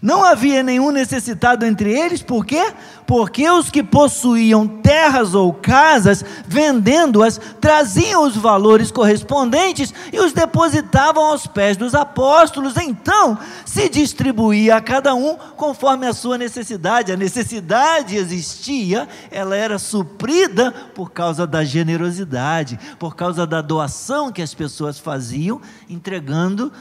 [0.00, 2.72] não havia nenhum necessitado entre eles, por quê?
[3.06, 11.24] Porque os que possuíam terras ou casas, vendendo-as, traziam os valores correspondentes e os depositavam
[11.24, 12.76] aos pés dos apóstolos.
[12.76, 17.10] Então se distribuía a cada um conforme a sua necessidade.
[17.10, 24.42] A necessidade existia, ela era suprida por causa da generosidade, por causa da doação que
[24.42, 26.72] as pessoas faziam, entregando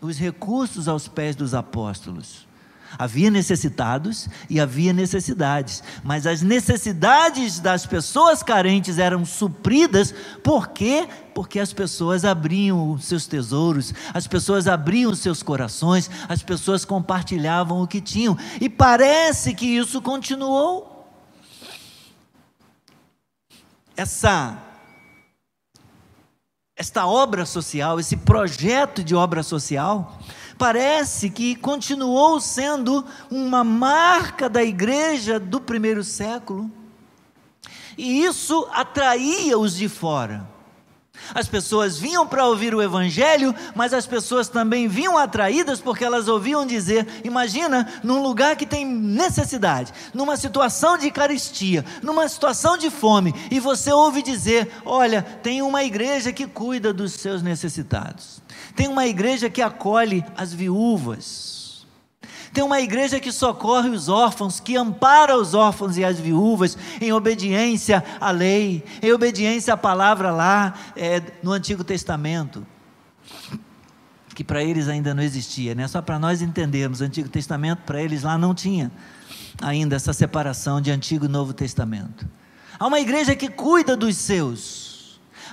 [0.00, 2.49] os recursos aos pés dos apóstolos.
[2.98, 11.08] Havia necessitados e havia necessidades, mas as necessidades das pessoas carentes eram supridas, por quê?
[11.34, 16.84] Porque as pessoas abriam os seus tesouros, as pessoas abriam os seus corações, as pessoas
[16.84, 21.06] compartilhavam o que tinham, e parece que isso continuou.
[23.96, 24.70] Essa
[26.80, 30.18] esta obra social, esse projeto de obra social,
[30.60, 36.70] parece que continuou sendo uma marca da igreja do primeiro século.
[37.96, 40.46] E isso atraía os de fora.
[41.34, 46.28] As pessoas vinham para ouvir o Evangelho, mas as pessoas também vinham atraídas porque elas
[46.28, 52.90] ouviam dizer: imagina, num lugar que tem necessidade, numa situação de caristia, numa situação de
[52.90, 58.42] fome, e você ouve dizer: olha, tem uma igreja que cuida dos seus necessitados,
[58.74, 61.59] tem uma igreja que acolhe as viúvas.
[62.52, 67.12] Tem uma igreja que socorre os órfãos, que ampara os órfãos e as viúvas em
[67.12, 72.66] obediência à lei, em obediência à palavra lá é, no Antigo Testamento,
[74.34, 75.86] que para eles ainda não existia, né?
[75.86, 78.90] Só para nós entendermos, o Antigo Testamento para eles lá não tinha
[79.62, 82.26] ainda essa separação de Antigo e Novo Testamento.
[82.78, 84.89] Há uma igreja que cuida dos seus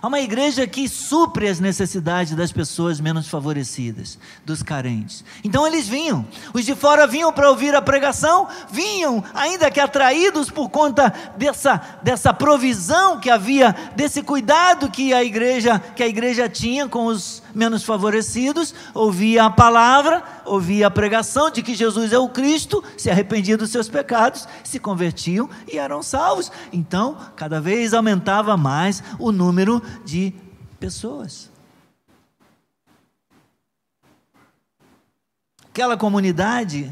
[0.01, 5.23] Há uma igreja que supre as necessidades das pessoas menos favorecidas, dos carentes.
[5.43, 6.25] Então eles vinham.
[6.53, 11.81] Os de fora vinham para ouvir a pregação, vinham, ainda que atraídos por conta dessa,
[12.03, 17.41] dessa provisão que havia, desse cuidado que a igreja, que a igreja tinha com os
[17.53, 23.09] menos favorecidos, ouvia a palavra, ouvia a pregação de que Jesus é o Cristo, se
[23.09, 26.51] arrependiam dos seus pecados, se convertiam e eram salvos.
[26.71, 30.33] Então, cada vez aumentava mais o número de
[30.79, 31.51] pessoas.
[35.69, 36.91] Aquela comunidade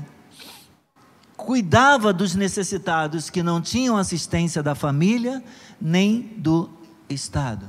[1.35, 5.43] cuidava dos necessitados que não tinham assistência da família
[5.81, 6.69] nem do
[7.09, 7.67] Estado.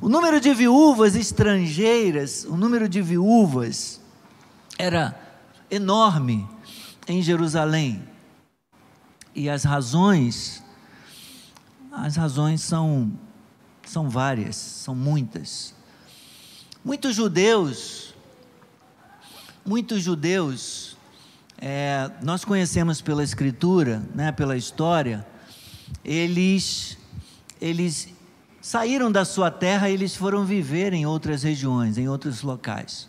[0.00, 4.00] O número de viúvas estrangeiras, o número de viúvas
[4.78, 5.18] era
[5.70, 6.48] enorme
[7.06, 8.02] em Jerusalém.
[9.34, 10.62] E as razões,
[11.92, 13.12] as razões são,
[13.84, 15.74] são várias, são muitas.
[16.84, 18.14] Muitos judeus,
[19.64, 20.96] muitos judeus,
[21.58, 25.26] é, nós conhecemos pela escritura, né, pela história,
[26.04, 26.98] eles,
[27.60, 28.08] eles
[28.60, 33.08] saíram da sua terra e eles foram viver em outras regiões, em outros locais.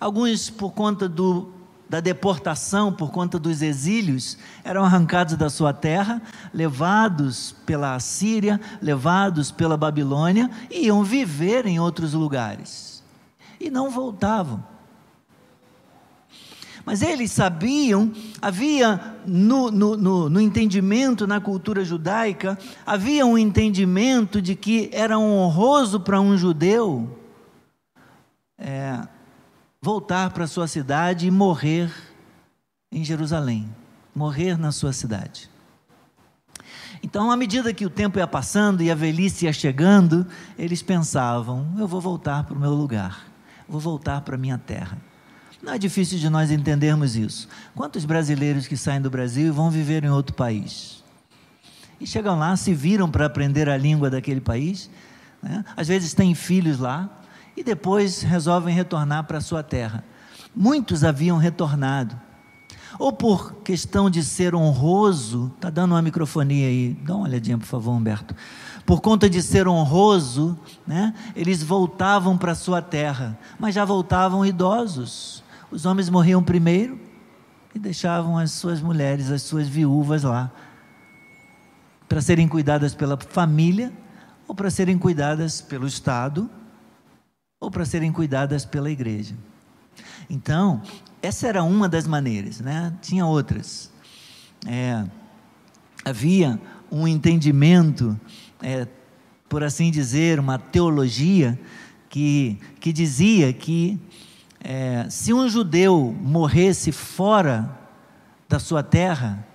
[0.00, 1.52] Alguns, por conta do,
[1.90, 6.22] da deportação, por conta dos exílios, eram arrancados da sua terra,
[6.54, 13.02] levados pela Assíria, levados pela Babilônia e iam viver em outros lugares.
[13.60, 14.64] E não voltavam.
[16.84, 18.10] Mas eles sabiam,
[18.40, 25.18] havia no, no, no, no, entendimento na cultura judaica, havia um entendimento de que era
[25.18, 27.18] honroso para um judeu
[28.56, 29.00] é,
[29.82, 31.90] voltar para sua cidade e morrer
[32.92, 33.68] em Jerusalém,
[34.14, 35.48] morrer na sua cidade.
[37.02, 40.26] Então, à medida que o tempo ia passando e a velhice ia chegando,
[40.58, 43.26] eles pensavam: eu vou voltar para o meu lugar,
[43.66, 44.98] vou voltar para a minha terra.
[45.62, 47.48] Não é difícil de nós entendermos isso.
[47.74, 51.04] Quantos brasileiros que saem do Brasil e vão viver em outro país?
[52.00, 54.90] E chegam lá, se viram para aprender a língua daquele país,
[55.42, 55.62] né?
[55.76, 57.19] às vezes têm filhos lá,
[57.60, 60.02] e depois resolvem retornar para sua terra.
[60.56, 62.18] Muitos haviam retornado,
[62.98, 67.66] ou por questão de ser honroso, está dando uma microfonia aí, dá uma olhadinha por
[67.66, 68.34] favor, Humberto.
[68.86, 75.44] Por conta de ser honroso, né, eles voltavam para sua terra, mas já voltavam idosos.
[75.70, 76.98] Os homens morriam primeiro
[77.74, 80.50] e deixavam as suas mulheres, as suas viúvas lá,
[82.08, 83.92] para serem cuidadas pela família
[84.48, 86.50] ou para serem cuidadas pelo Estado
[87.60, 89.36] ou para serem cuidadas pela igreja.
[90.28, 90.80] Então,
[91.20, 92.92] essa era uma das maneiras, né?
[93.02, 93.90] Tinha outras.
[94.66, 95.04] É,
[96.04, 96.58] havia
[96.90, 98.18] um entendimento,
[98.62, 98.88] é,
[99.48, 101.60] por assim dizer, uma teologia
[102.08, 104.00] que, que dizia que
[104.62, 107.78] é, se um judeu morresse fora
[108.48, 109.46] da sua terra,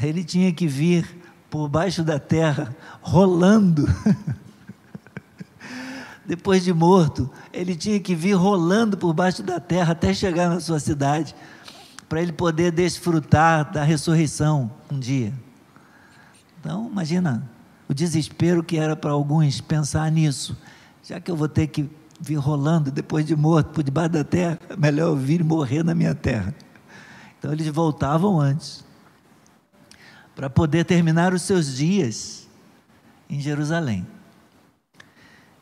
[0.00, 1.20] ele tinha que vir
[1.50, 3.86] por baixo da terra rolando
[6.26, 10.60] depois de morto, ele tinha que vir rolando por baixo da terra até chegar na
[10.60, 11.34] sua cidade,
[12.08, 15.32] para ele poder desfrutar da ressurreição um dia.
[16.60, 17.48] Então, imagina
[17.88, 20.56] o desespero que era para alguns pensar nisso.
[21.02, 24.58] Já que eu vou ter que vir rolando depois de morto por debaixo da terra,
[24.68, 26.54] é melhor eu vir morrer na minha terra.
[27.38, 28.82] Então, eles voltavam antes,
[30.34, 32.48] para poder terminar os seus dias
[33.28, 34.06] em Jerusalém.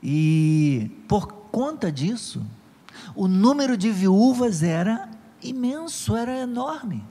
[0.03, 2.45] E por conta disso,
[3.15, 5.09] o número de viúvas era
[5.43, 7.05] imenso, era enorme.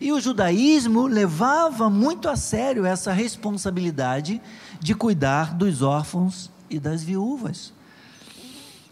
[0.00, 4.40] E o judaísmo levava muito a sério essa responsabilidade
[4.80, 7.72] de cuidar dos órfãos e das viúvas.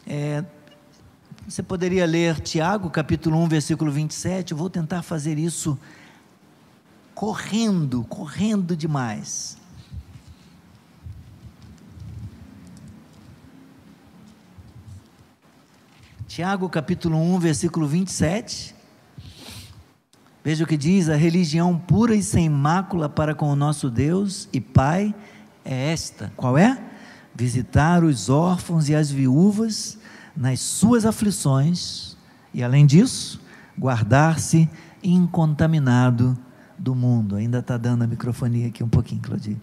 [0.06, 0.44] É,
[1.46, 4.52] você poderia ler Tiago, capítulo 1, versículo 27.
[4.52, 5.78] Eu vou tentar fazer isso
[7.14, 9.56] correndo, correndo demais.
[16.34, 18.74] Tiago capítulo 1, versículo 27.
[20.42, 24.48] Veja o que diz: a religião pura e sem mácula para com o nosso Deus
[24.50, 25.14] e Pai
[25.62, 26.32] é esta.
[26.34, 26.82] Qual é?
[27.34, 29.98] Visitar os órfãos e as viúvas
[30.34, 32.16] nas suas aflições
[32.54, 33.38] e, além disso,
[33.78, 34.70] guardar-se
[35.04, 36.34] incontaminado
[36.78, 37.36] do mundo.
[37.36, 39.60] Ainda está dando a microfonia aqui um pouquinho, Claudia.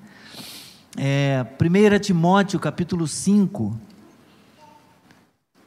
[0.95, 3.88] É, 1 Timóteo capítulo 5,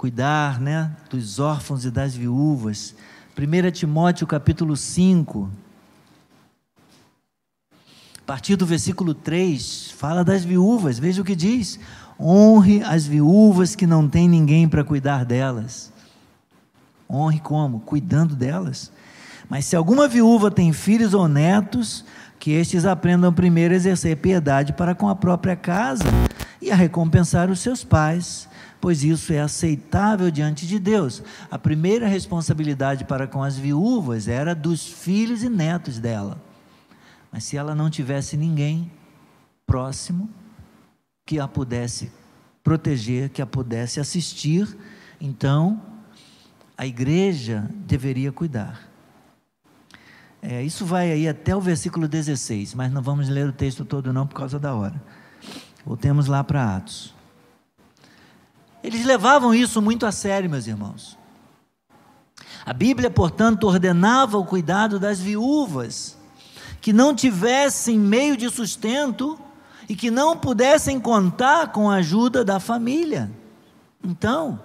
[0.02, 2.92] cuidar né, dos órfãos e das viúvas.
[3.38, 5.48] 1 Timóteo capítulo 5,
[8.18, 11.78] a partir do versículo 3, fala das viúvas, veja o que diz:
[12.18, 15.92] honre as viúvas que não têm ninguém para cuidar delas.
[17.08, 17.78] Honre como?
[17.78, 18.90] Cuidando delas.
[19.52, 22.06] Mas se alguma viúva tem filhos ou netos,
[22.38, 26.04] que estes aprendam primeiro a exercer piedade para com a própria casa
[26.58, 28.48] e a recompensar os seus pais
[28.80, 31.22] pois isso é aceitável diante de Deus.
[31.48, 36.42] A primeira responsabilidade para com as viúvas era dos filhos e netos dela.
[37.30, 38.90] Mas se ela não tivesse ninguém
[39.64, 40.28] próximo
[41.24, 42.10] que a pudesse
[42.64, 44.66] proteger, que a pudesse assistir,
[45.20, 45.80] então
[46.76, 48.91] a igreja deveria cuidar.
[50.44, 54.12] É, isso vai aí até o versículo 16, mas não vamos ler o texto todo
[54.12, 55.00] não por causa da hora.
[55.86, 57.14] Voltemos lá para Atos.
[58.82, 61.16] Eles levavam isso muito a sério, meus irmãos.
[62.66, 66.18] A Bíblia, portanto, ordenava o cuidado das viúvas,
[66.80, 69.38] que não tivessem meio de sustento
[69.88, 73.30] e que não pudessem contar com a ajuda da família.
[74.02, 74.60] Então,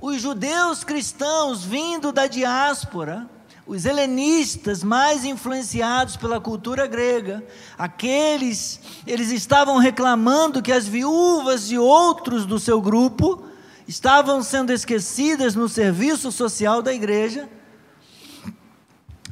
[0.00, 3.28] os judeus cristãos vindo da diáspora,
[3.70, 7.40] os helenistas mais influenciados pela cultura grega,
[7.78, 13.44] aqueles, eles estavam reclamando que as viúvas de outros do seu grupo
[13.86, 17.48] estavam sendo esquecidas no serviço social da igreja.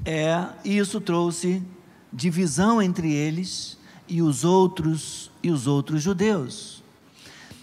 [0.05, 1.61] É, isso trouxe
[2.13, 3.77] divisão entre eles
[4.07, 6.81] e os outros e os outros judeus.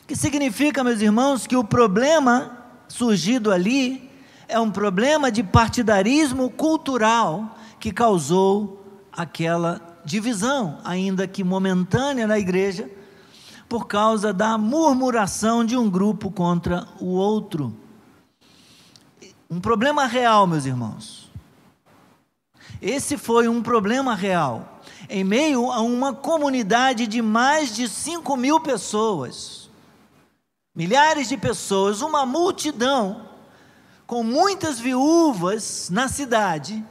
[0.06, 4.14] Que significa, meus irmãos, que o problema surgido ali
[4.48, 12.90] é um problema de partidarismo cultural que causou aquela divisão, ainda que momentânea na igreja,
[13.68, 17.76] por causa da murmuração de um grupo contra o outro.
[19.50, 21.32] Um problema real, meus irmãos.
[22.82, 28.60] Esse foi um problema real, em meio a uma comunidade de mais de 5 mil
[28.60, 29.70] pessoas,
[30.76, 33.25] milhares de pessoas, uma multidão
[34.08, 36.84] com muitas viúvas na cidade,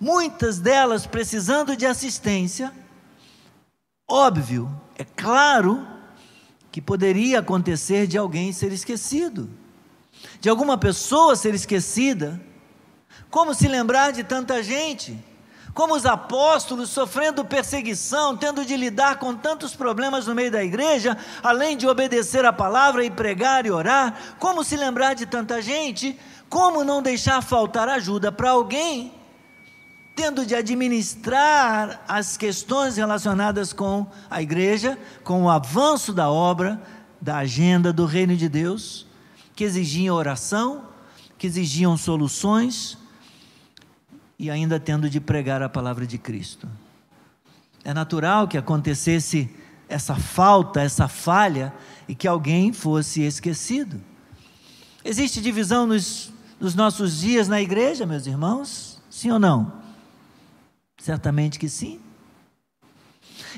[0.00, 2.72] muitas delas precisando de assistência,
[4.08, 5.86] óbvio, é claro
[6.70, 9.48] que poderia acontecer de alguém ser esquecido,
[10.40, 12.40] de alguma pessoa ser esquecida.
[13.30, 15.16] Como se lembrar de tanta gente?
[15.74, 21.16] Como os apóstolos sofrendo perseguição, tendo de lidar com tantos problemas no meio da igreja,
[21.42, 26.18] além de obedecer a palavra e pregar e orar, como se lembrar de tanta gente?
[26.48, 29.12] Como não deixar faltar ajuda para alguém,
[30.16, 36.80] tendo de administrar as questões relacionadas com a igreja, com o avanço da obra,
[37.20, 39.06] da agenda do reino de Deus,
[39.54, 40.86] que exigiam oração,
[41.36, 42.98] que exigiam soluções,
[44.38, 46.68] e ainda tendo de pregar a palavra de Cristo.
[47.84, 49.48] É natural que acontecesse
[49.88, 51.72] essa falta, essa falha,
[52.08, 54.00] e que alguém fosse esquecido.
[55.04, 59.00] Existe divisão nos nos nossos dias na igreja, meus irmãos?
[59.10, 59.72] Sim ou não?
[60.98, 62.00] Certamente que sim.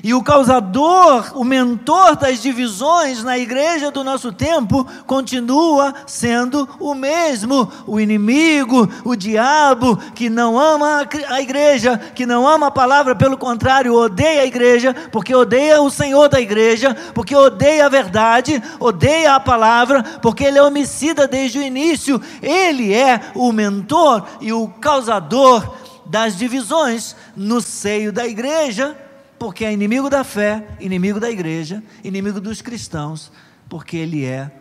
[0.03, 6.95] E o causador, o mentor das divisões na igreja do nosso tempo, continua sendo o
[6.95, 13.15] mesmo, o inimigo, o diabo, que não ama a igreja, que não ama a palavra,
[13.15, 18.61] pelo contrário, odeia a igreja, porque odeia o Senhor da igreja, porque odeia a verdade,
[18.79, 22.19] odeia a palavra, porque ele é homicida desde o início.
[22.41, 25.75] Ele é o mentor e o causador
[26.05, 28.97] das divisões no seio da igreja
[29.41, 33.31] porque é inimigo da fé, inimigo da igreja, inimigo dos cristãos,
[33.67, 34.51] porque ele é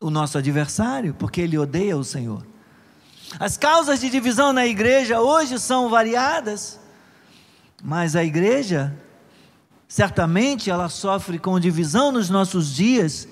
[0.00, 2.46] o nosso adversário, porque ele odeia o Senhor.
[3.40, 6.78] As causas de divisão na igreja hoje são variadas,
[7.82, 8.96] mas a igreja,
[9.88, 13.26] certamente, ela sofre com divisão nos nossos dias,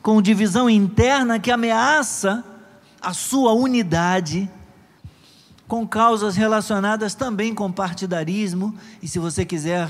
[0.00, 2.44] com divisão interna que ameaça
[3.02, 4.48] a sua unidade
[5.70, 9.88] com causas relacionadas também com partidarismo, e se você quiser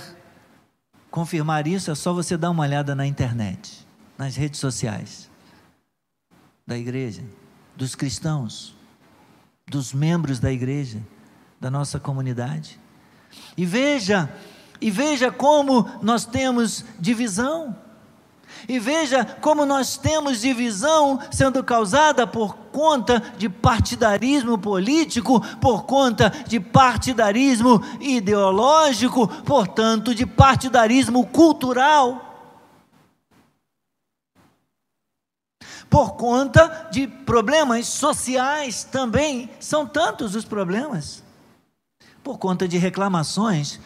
[1.11, 3.87] confirmar isso, é só você dar uma olhada na internet,
[4.19, 5.31] nas redes sociais
[6.67, 7.23] da igreja,
[7.75, 8.77] dos cristãos,
[9.67, 11.01] dos membros da igreja,
[11.59, 12.79] da nossa comunidade.
[13.57, 14.31] E veja,
[14.83, 17.75] e veja como nós temos divisão.
[18.69, 26.31] E veja como nós temos divisão sendo causada por conta de partidarismo político, por conta
[26.47, 32.27] de partidarismo ideológico, portanto, de partidarismo cultural.
[35.89, 41.25] Por conta de problemas sociais também, são tantos os problemas.
[42.23, 43.81] Por conta de reclamações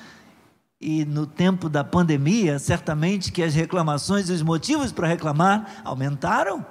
[0.87, 6.65] e no tempo da pandemia, certamente que as reclamações e os motivos para reclamar aumentaram.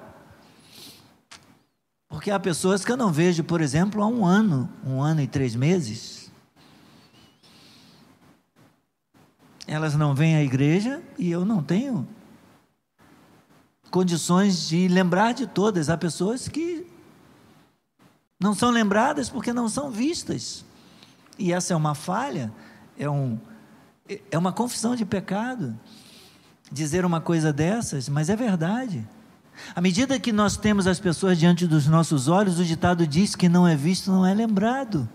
[2.07, 5.25] Porque há pessoas que eu não vejo, por exemplo, há um ano, um ano e
[5.25, 6.31] três meses.
[9.65, 12.07] Elas não vêm à igreja e eu não tenho
[13.89, 15.89] condições de lembrar de todas.
[15.89, 16.85] Há pessoas que
[18.39, 20.63] não são lembradas porque não são vistas.
[21.39, 22.53] E essa é uma falha,
[22.95, 23.39] é um
[24.31, 25.77] é uma confissão de pecado
[26.71, 29.07] dizer uma coisa dessas, mas é verdade.
[29.75, 33.47] À medida que nós temos as pessoas diante dos nossos olhos, o ditado diz que
[33.47, 35.07] não é visto, não é lembrado.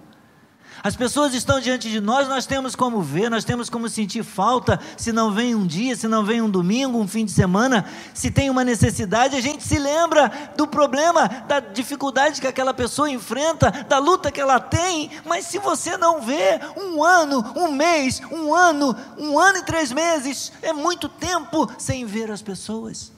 [0.83, 4.79] As pessoas estão diante de nós, nós temos como ver, nós temos como sentir falta,
[4.97, 8.31] se não vem um dia, se não vem um domingo, um fim de semana, se
[8.31, 13.71] tem uma necessidade, a gente se lembra do problema, da dificuldade que aquela pessoa enfrenta,
[13.89, 18.55] da luta que ela tem, mas se você não vê um ano, um mês, um
[18.55, 23.13] ano, um ano e três meses, é muito tempo sem ver as pessoas.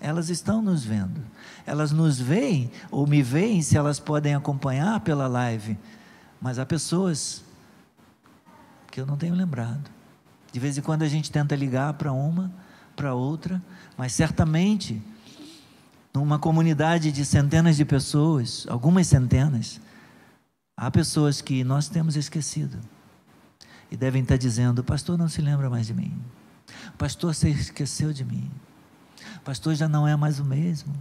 [0.00, 1.22] Elas estão nos vendo,
[1.64, 5.78] elas nos veem ou me veem se elas podem acompanhar pela live
[6.44, 7.42] mas há pessoas
[8.90, 9.90] que eu não tenho lembrado.
[10.52, 12.52] De vez em quando a gente tenta ligar para uma,
[12.94, 13.62] para outra,
[13.96, 15.02] mas certamente,
[16.12, 19.80] numa comunidade de centenas de pessoas, algumas centenas,
[20.76, 22.78] há pessoas que nós temos esquecido
[23.90, 26.22] e devem estar dizendo: pastor não se lembra mais de mim,
[26.98, 28.50] pastor se esqueceu de mim,
[29.42, 30.92] pastor já não é mais o mesmo,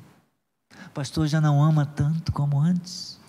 [0.93, 3.21] pastor já não ama tanto como antes.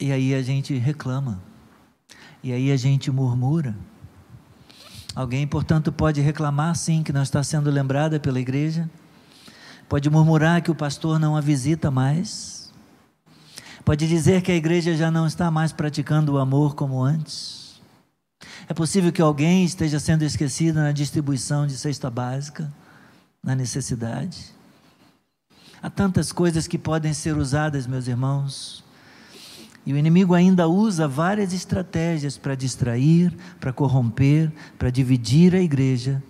[0.00, 1.40] E aí a gente reclama.
[2.42, 3.74] E aí a gente murmura.
[5.14, 8.88] Alguém, portanto, pode reclamar sim que não está sendo lembrada pela igreja.
[9.88, 12.72] Pode murmurar que o pastor não a visita mais.
[13.84, 17.80] Pode dizer que a igreja já não está mais praticando o amor como antes.
[18.68, 22.72] É possível que alguém esteja sendo esquecido na distribuição de cesta básica,
[23.42, 24.54] na necessidade.
[25.82, 28.84] Há tantas coisas que podem ser usadas, meus irmãos,
[29.88, 36.22] e o inimigo ainda usa várias estratégias para distrair, para corromper, para dividir a igreja,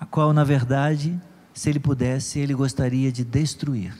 [0.00, 1.16] a qual, na verdade,
[1.52, 3.96] se ele pudesse, ele gostaria de destruir,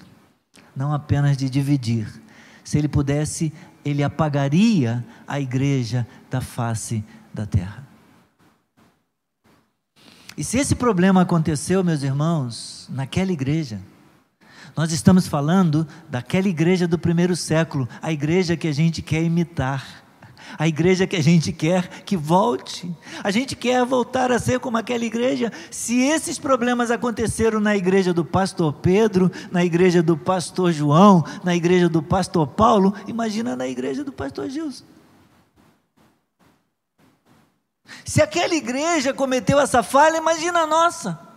[0.74, 2.20] não apenas de dividir.
[2.64, 3.52] Se ele pudesse,
[3.84, 7.86] ele apagaria a igreja da face da terra.
[10.36, 13.80] E se esse problema aconteceu, meus irmãos, naquela igreja,
[14.76, 20.04] nós estamos falando daquela igreja do primeiro século, a igreja que a gente quer imitar.
[20.58, 22.94] A igreja que a gente quer que volte.
[23.24, 25.50] A gente quer voltar a ser como aquela igreja.
[25.70, 31.56] Se esses problemas aconteceram na igreja do pastor Pedro, na igreja do pastor João, na
[31.56, 34.84] igreja do pastor Paulo, imagina na igreja do pastor Gilson.
[38.04, 41.33] Se aquela igreja cometeu essa falha, imagina a nossa.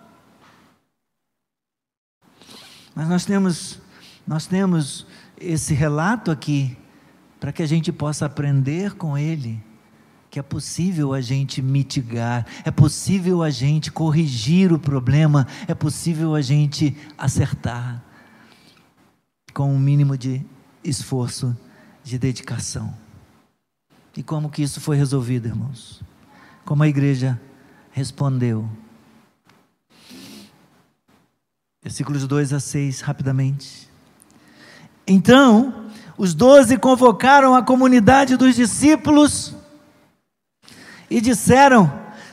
[2.97, 3.79] Mas nós temos,
[4.25, 5.05] nós temos
[5.39, 6.75] esse relato aqui
[7.39, 9.63] para que a gente possa aprender com ele
[10.31, 16.33] que é possível a gente mitigar, é possível a gente corrigir o problema, é possível
[16.33, 18.03] a gente acertar
[19.53, 20.43] com um mínimo de
[20.83, 21.55] esforço,
[22.03, 22.91] de dedicação.
[24.15, 26.01] E como que isso foi resolvido, irmãos?
[26.65, 27.39] Como a igreja
[27.91, 28.67] respondeu?
[31.87, 33.89] Versículos 2 a 6, rapidamente.
[35.07, 35.85] Então,
[36.17, 39.55] os doze convocaram a comunidade dos discípulos
[41.09, 41.89] e disseram: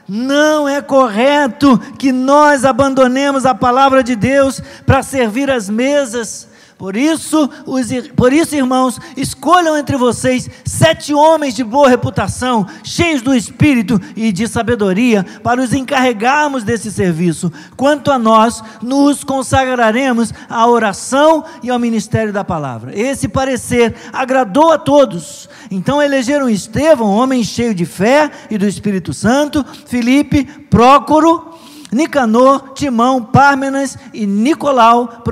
[0.09, 6.96] Não é correto que nós abandonemos a palavra de Deus para servir as mesas por
[6.96, 13.34] isso, os, por isso, irmãos, escolham entre vocês sete homens de boa reputação, cheios do
[13.34, 17.52] espírito e de sabedoria, para os encarregarmos desse serviço.
[17.76, 22.98] Quanto a nós, nos consagraremos à oração e ao ministério da palavra.
[22.98, 25.48] Esse parecer agradou a todos.
[25.70, 31.54] Então elegeram Estevão, homem cheio de fé e do Espírito Santo, Filipe, Prócoro,
[31.95, 35.22] Nicanor, Timão, Pármenas e Nicolau,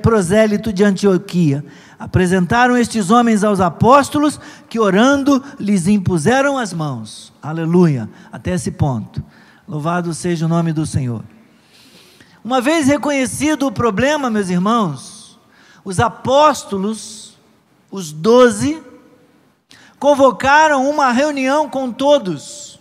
[0.00, 1.62] prosélito de Antioquia.
[1.98, 7.34] Apresentaram estes homens aos apóstolos, que orando lhes impuseram as mãos.
[7.42, 9.22] Aleluia, até esse ponto.
[9.68, 11.22] Louvado seja o nome do Senhor.
[12.42, 15.38] Uma vez reconhecido o problema, meus irmãos,
[15.84, 17.36] os apóstolos,
[17.90, 18.82] os doze,
[19.98, 22.80] convocaram uma reunião com todos.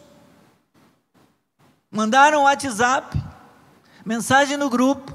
[1.92, 3.25] Mandaram um WhatsApp
[4.06, 5.12] mensagem no grupo,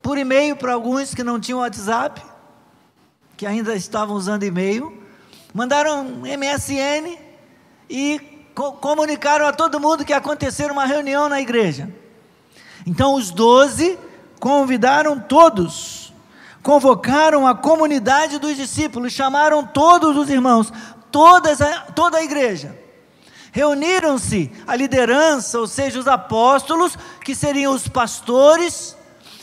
[0.00, 2.22] por e-mail para alguns que não tinham WhatsApp,
[3.36, 5.02] que ainda estavam usando e-mail,
[5.52, 7.18] mandaram MSN
[7.88, 8.20] e
[8.54, 11.92] co comunicaram a todo mundo que ia acontecer uma reunião na igreja.
[12.86, 13.98] Então os doze
[14.38, 16.12] convidaram todos,
[16.62, 20.72] convocaram a comunidade dos discípulos, chamaram todos os irmãos,
[21.10, 21.58] todas
[21.94, 22.79] toda a igreja.
[23.52, 28.96] Reuniram-se a liderança, ou seja, os apóstolos, que seriam os pastores,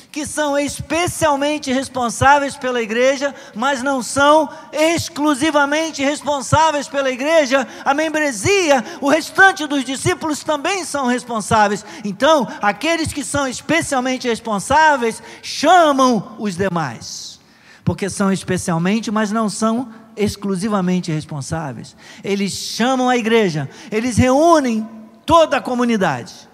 [0.10, 8.84] que são especialmente responsáveis pela igreja, mas não são exclusivamente responsáveis pela igreja, a membresia,
[9.00, 11.86] o restante dos discípulos também são responsáveis.
[12.04, 17.38] Então, aqueles que são especialmente responsáveis chamam os demais.
[17.84, 19.88] porque são especialmente, mas não são
[20.18, 21.96] exclusivamente responsáveis.
[22.24, 24.88] Eles chamam a igreja, eles reúnem
[25.26, 26.50] toda a comunidade.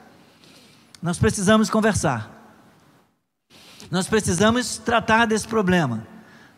[1.02, 2.32] Nós precisamos conversar.
[3.90, 6.08] Nós precisamos tratar desse problema.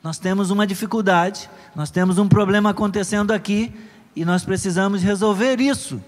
[0.01, 3.74] Nós temos uma dificuldade, nós temos um problema acontecendo aqui
[4.16, 6.01] e nós precisamos resolver isso.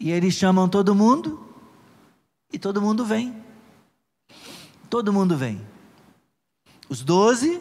[0.00, 1.46] E eles chamam todo mundo
[2.52, 3.34] e todo mundo vem.
[4.88, 5.60] Todo mundo vem.
[6.88, 7.60] Os doze,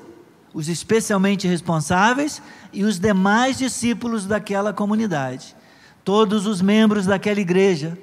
[0.56, 2.42] os especialmente responsáveis
[2.72, 5.54] e os demais discípulos daquela comunidade.
[6.02, 7.98] Todos os membros daquela igreja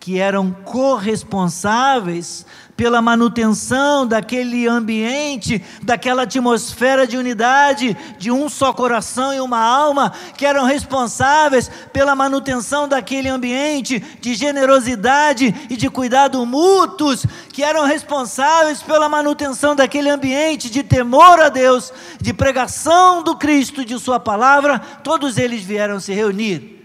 [0.00, 9.34] que eram corresponsáveis pela manutenção daquele ambiente, daquela atmosfera de unidade, de um só coração
[9.34, 16.46] e uma alma, que eram responsáveis pela manutenção daquele ambiente de generosidade e de cuidado
[16.46, 23.36] mútuos, que eram responsáveis pela manutenção daquele ambiente de temor a Deus, de pregação do
[23.36, 26.79] Cristo, de Sua palavra, todos eles vieram se reunir.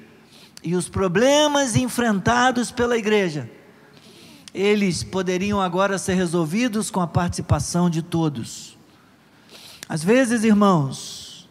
[0.66, 3.50] E os problemas enfrentados pela igreja
[4.56, 8.78] eles poderiam agora ser resolvidos com a participação de todos.
[9.90, 11.50] Às vezes, irmãos,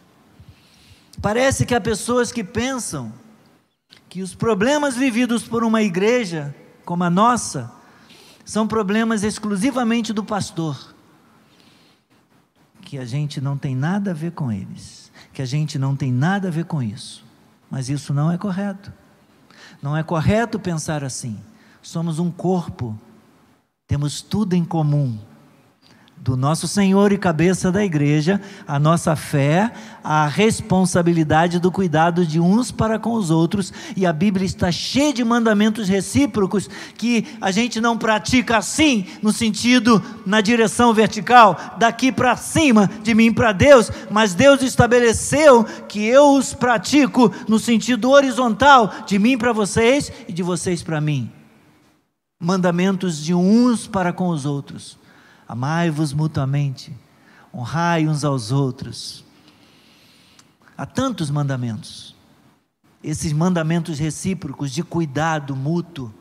[1.21, 3.13] parece que há pessoas que pensam
[4.09, 6.53] que os problemas vividos por uma igreja
[6.83, 7.71] como a nossa
[8.43, 10.95] são problemas exclusivamente do pastor,
[12.81, 16.11] que a gente não tem nada a ver com eles, que a gente não tem
[16.11, 17.23] nada a ver com isso.
[17.69, 18.91] Mas isso não é correto.
[19.85, 21.39] Não é correto pensar assim
[21.87, 22.99] somos um corpo,
[23.87, 25.19] temos tudo em comum.
[26.17, 29.71] Do nosso Senhor e cabeça da igreja, a nossa fé,
[30.03, 35.13] a responsabilidade do cuidado de uns para com os outros, e a Bíblia está cheia
[35.13, 42.11] de mandamentos recíprocos que a gente não pratica assim, no sentido, na direção vertical, daqui
[42.11, 48.09] para cima, de mim para Deus, mas Deus estabeleceu que eu os pratico no sentido
[48.09, 51.31] horizontal, de mim para vocês e de vocês para mim
[52.37, 54.97] mandamentos de uns para com os outros.
[55.47, 56.95] Amai-vos mutuamente,
[57.53, 59.23] honrai uns aos outros.
[60.77, 62.15] Há tantos mandamentos.
[63.03, 66.11] Esses mandamentos recíprocos de cuidado mútuo.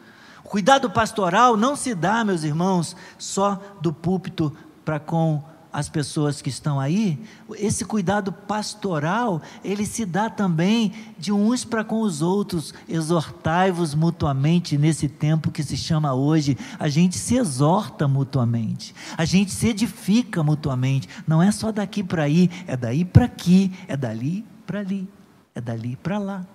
[0.45, 4.55] O cuidado pastoral não se dá, meus irmãos, só do púlpito
[4.85, 5.43] para com
[5.75, 7.19] as pessoas que estão aí,
[7.57, 12.73] esse cuidado pastoral, ele se dá também de uns para com os outros.
[12.89, 16.57] Exortai-vos mutuamente nesse tempo que se chama hoje.
[16.79, 21.09] A gente se exorta mutuamente, a gente se edifica mutuamente.
[21.27, 25.09] Não é só daqui para aí, é daí para aqui, é dali para ali,
[25.57, 26.47] é dali para lá.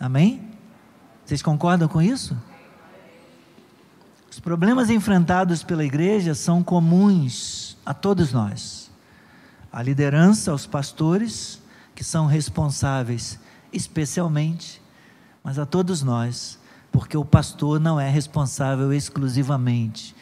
[0.00, 0.42] Amém?
[1.24, 2.36] Vocês concordam com isso?
[4.38, 8.88] Os problemas enfrentados pela igreja são comuns a todos nós.
[9.72, 11.60] A liderança, aos pastores,
[11.92, 13.40] que são responsáveis
[13.72, 14.80] especialmente,
[15.42, 16.56] mas a todos nós,
[16.92, 20.14] porque o pastor não é responsável exclusivamente.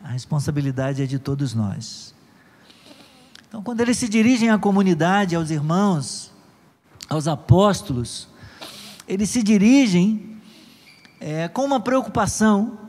[0.00, 2.14] A responsabilidade é de todos nós.
[3.48, 6.32] Então, quando eles se dirigem à comunidade, aos irmãos,
[7.08, 8.28] aos apóstolos,
[9.08, 10.40] eles se dirigem
[11.18, 12.85] é, com uma preocupação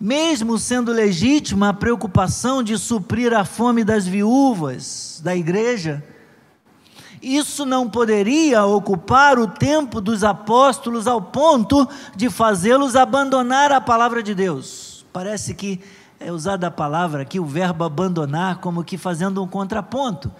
[0.00, 6.04] mesmo sendo legítima a preocupação de suprir a fome das viúvas da igreja,
[7.22, 14.22] isso não poderia ocupar o tempo dos apóstolos ao ponto de fazê-los abandonar a palavra
[14.22, 15.04] de Deus.
[15.12, 15.80] Parece que
[16.20, 20.30] é usada a palavra aqui, o verbo abandonar, como que fazendo um contraponto.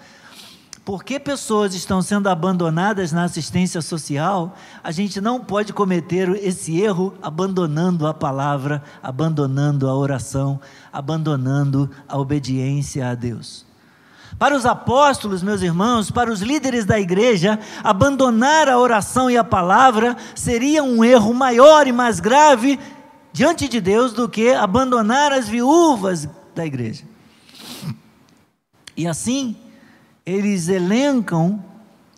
[0.87, 4.55] Por que pessoas estão sendo abandonadas na assistência social?
[4.81, 12.17] A gente não pode cometer esse erro abandonando a palavra, abandonando a oração, abandonando a
[12.17, 13.65] obediência a Deus.
[14.39, 19.43] Para os apóstolos, meus irmãos, para os líderes da igreja, abandonar a oração e a
[19.43, 22.79] palavra seria um erro maior e mais grave
[23.33, 27.03] diante de Deus do que abandonar as viúvas da igreja.
[28.95, 29.53] E assim,
[30.27, 31.63] eles elencam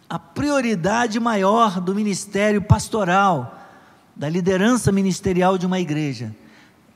[0.10, 3.56] a prioridade maior do ministério pastoral,
[4.16, 6.36] da liderança ministerial de uma igreja,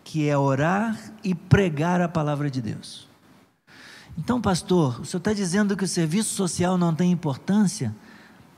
[0.04, 3.08] que é orar e pregar a palavra de Deus.
[4.18, 7.96] Então, pastor, o senhor está dizendo que o serviço social não tem importância?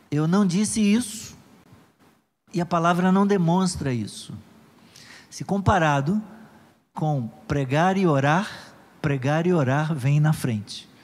[0.10, 1.36] Eu não disse isso.
[2.54, 4.34] E a palavra não demonstra isso.
[5.30, 6.22] Se comparado
[6.94, 8.50] com pregar e orar,
[9.02, 10.95] pregar e orar vem na frente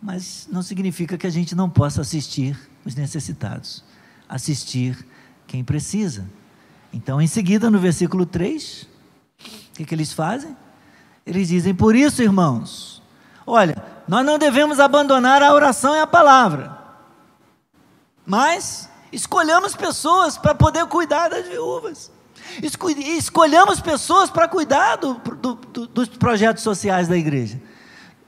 [0.00, 3.82] mas não significa que a gente não possa assistir os necessitados,
[4.28, 5.06] assistir
[5.46, 6.24] quem precisa.
[6.92, 10.56] Então, em seguida, no versículo 3, o que, que eles fazem?
[11.26, 13.02] Eles dizem: Por isso, irmãos,
[13.46, 16.76] olha, nós não devemos abandonar a oração e a palavra.
[18.24, 22.10] Mas escolhamos pessoas para poder cuidar das viúvas.
[22.62, 27.60] Escolhamos pessoas para cuidar do, do, do, dos projetos sociais da igreja.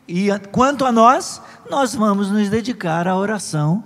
[0.09, 3.85] E quanto a nós, nós vamos nos dedicar à oração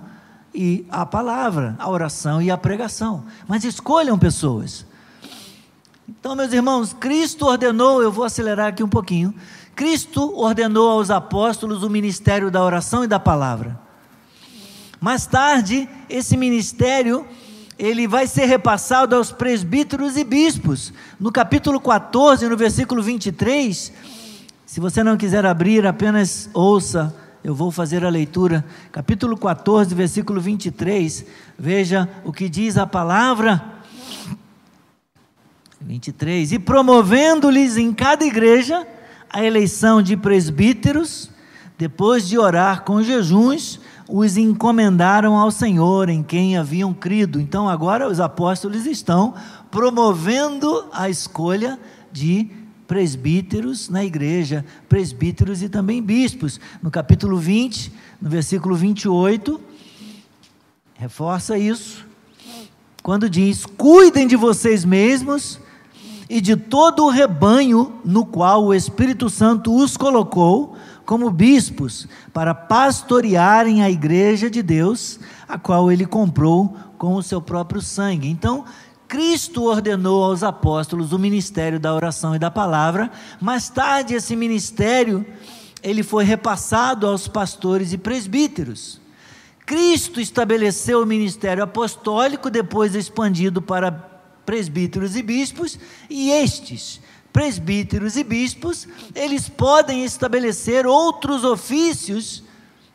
[0.55, 3.25] e à palavra, à oração e à pregação.
[3.45, 4.85] Mas escolham pessoas.
[6.07, 9.35] Então, meus irmãos, Cristo ordenou, eu vou acelerar aqui um pouquinho.
[9.75, 13.77] Cristo ordenou aos apóstolos o ministério da oração e da palavra.
[15.01, 17.27] Mais tarde, esse ministério
[17.77, 20.93] ele vai ser repassado aos presbíteros e bispos.
[21.19, 23.91] No capítulo 14, no versículo 23,
[24.65, 28.63] se você não quiser abrir, apenas ouça, eu vou fazer a leitura.
[28.91, 31.25] Capítulo 14, versículo 23,
[31.59, 33.61] veja o que diz a palavra.
[35.81, 38.87] 23: E promovendo-lhes em cada igreja
[39.29, 41.29] a eleição de presbíteros,
[41.77, 47.41] depois de orar com jejuns, os encomendaram ao Senhor em quem haviam crido.
[47.41, 49.33] Então agora os apóstolos estão
[49.69, 51.77] promovendo a escolha
[52.11, 52.62] de presbíteros
[53.89, 56.59] na igreja, presbíteros e também bispos.
[56.81, 57.91] No capítulo 20,
[58.21, 59.59] no versículo 28,
[60.95, 62.05] reforça isso.
[63.01, 65.59] Quando diz: Cuidem de vocês mesmos
[66.29, 70.75] e de todo o rebanho no qual o Espírito Santo os colocou
[71.05, 77.41] como bispos para pastorearem a igreja de Deus, a qual ele comprou com o seu
[77.41, 78.29] próprio sangue.
[78.29, 78.63] Então,
[79.13, 83.11] Cristo ordenou aos apóstolos o ministério da oração e da palavra.
[83.39, 85.23] Mais tarde, esse ministério
[85.83, 88.99] ele foi repassado aos pastores e presbíteros.
[89.67, 95.77] Cristo estabeleceu o ministério apostólico, depois expandido para presbíteros e bispos,
[96.09, 96.99] e estes
[97.31, 102.43] presbíteros e bispos, eles podem estabelecer outros ofícios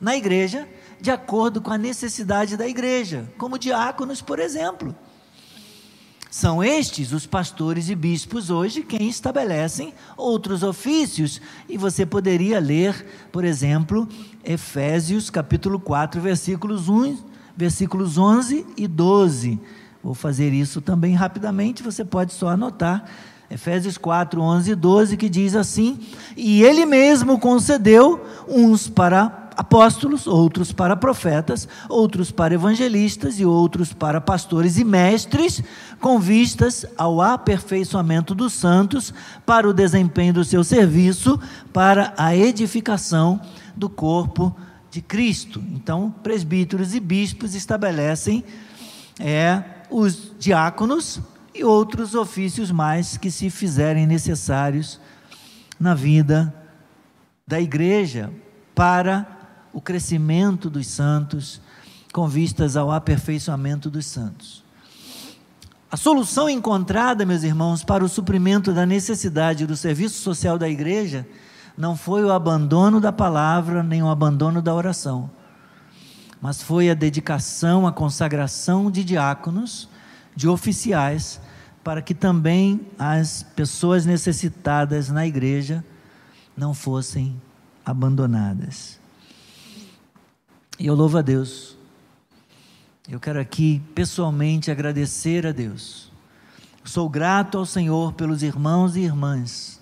[0.00, 0.68] na igreja,
[1.00, 4.92] de acordo com a necessidade da igreja, como diáconos, por exemplo.
[6.30, 11.40] São estes os pastores e bispos hoje quem estabelecem outros ofícios.
[11.68, 14.06] E você poderia ler, por exemplo,
[14.44, 17.16] Efésios capítulo 4, versículos 1,
[17.56, 19.58] versículos 11 e 12.
[20.04, 23.04] Vou fazer isso também rapidamente, você pode só anotar
[23.50, 25.98] Efésios 4, 11 e 12, que diz assim:
[26.36, 33.92] E ele mesmo concedeu uns para apóstolos, outros para profetas, outros para evangelistas e outros
[33.92, 35.60] para pastores e mestres,
[36.00, 39.12] com vistas ao aperfeiçoamento dos santos,
[39.44, 41.40] para o desempenho do seu serviço,
[41.72, 43.40] para a edificação
[43.74, 44.54] do corpo
[44.92, 45.60] de Cristo.
[45.72, 48.44] Então, presbíteros e bispos estabelecem
[49.18, 51.20] é, os diáconos
[51.52, 55.00] e outros ofícios mais que se fizerem necessários
[55.80, 56.54] na vida
[57.44, 58.30] da igreja
[58.72, 59.37] para
[59.72, 61.60] o crescimento dos santos,
[62.12, 64.64] com vistas ao aperfeiçoamento dos santos.
[65.90, 71.26] A solução encontrada, meus irmãos, para o suprimento da necessidade do serviço social da igreja
[71.78, 75.30] não foi o abandono da palavra, nem o abandono da oração,
[76.42, 79.88] mas foi a dedicação, a consagração de diáconos,
[80.34, 81.40] de oficiais,
[81.82, 85.84] para que também as pessoas necessitadas na igreja
[86.56, 87.40] não fossem
[87.86, 88.97] abandonadas.
[90.78, 91.76] E eu louvo a Deus.
[93.08, 96.12] Eu quero aqui pessoalmente agradecer a Deus.
[96.84, 99.78] Sou grato ao Senhor pelos irmãos e irmãs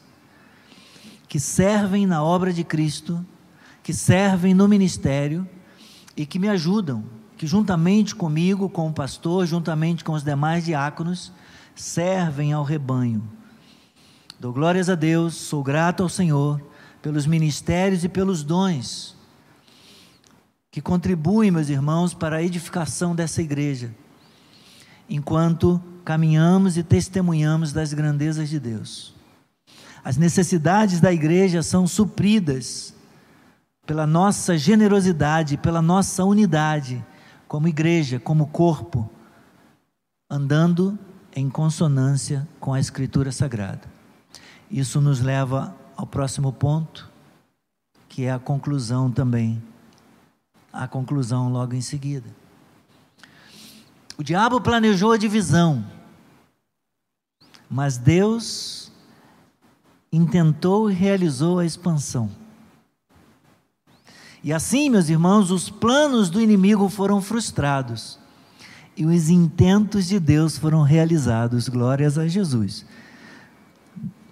[1.29, 3.25] que servem na obra de Cristo,
[3.83, 5.47] que servem no ministério
[6.17, 7.05] e que me ajudam,
[7.37, 11.33] que juntamente comigo, com o pastor, juntamente com os demais diáconos,
[11.75, 13.23] servem ao rebanho.
[14.39, 16.61] Dou glórias a Deus, sou grato ao Senhor
[17.03, 19.16] pelos ministérios e pelos dons
[20.77, 23.95] que contribuem, meus irmãos, para a edificação dessa igreja,
[25.09, 29.15] enquanto caminhamos e testemunhamos das grandezas de Deus.
[30.05, 32.95] As necessidades da igreja são supridas
[33.87, 37.03] pela nossa generosidade, pela nossa unidade,
[37.49, 39.09] como igreja, como corpo,
[40.29, 40.99] andando
[41.35, 43.89] em consonância com a Escritura Sagrada.
[44.71, 47.11] Isso nos leva ao próximo ponto,
[48.11, 49.63] que é a conclusão também.
[50.77, 52.29] A conclusão logo em seguida.
[54.19, 55.83] O diabo planejou a divisão,
[57.69, 58.93] mas Deus
[60.13, 62.31] intentou e realizou a expansão.
[64.45, 68.19] E assim, meus irmãos, os planos do inimigo foram frustrados
[68.97, 71.69] e os intentos de Deus foram realizados.
[71.69, 72.85] Glórias a Jesus.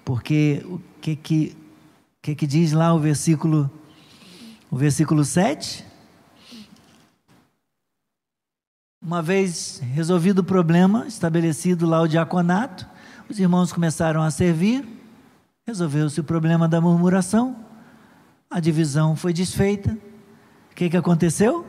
[0.05, 1.57] Porque o que que,
[2.21, 3.71] que, que diz lá o versículo
[4.71, 5.94] O versículo 7.
[9.05, 12.89] Uma vez resolvido o problema, estabelecido lá o diaconato,
[13.29, 14.83] os irmãos começaram a servir,
[15.67, 17.55] resolveu-se o problema da murmuração,
[18.51, 19.93] a divisão foi desfeita.
[20.71, 21.67] O que, que aconteceu?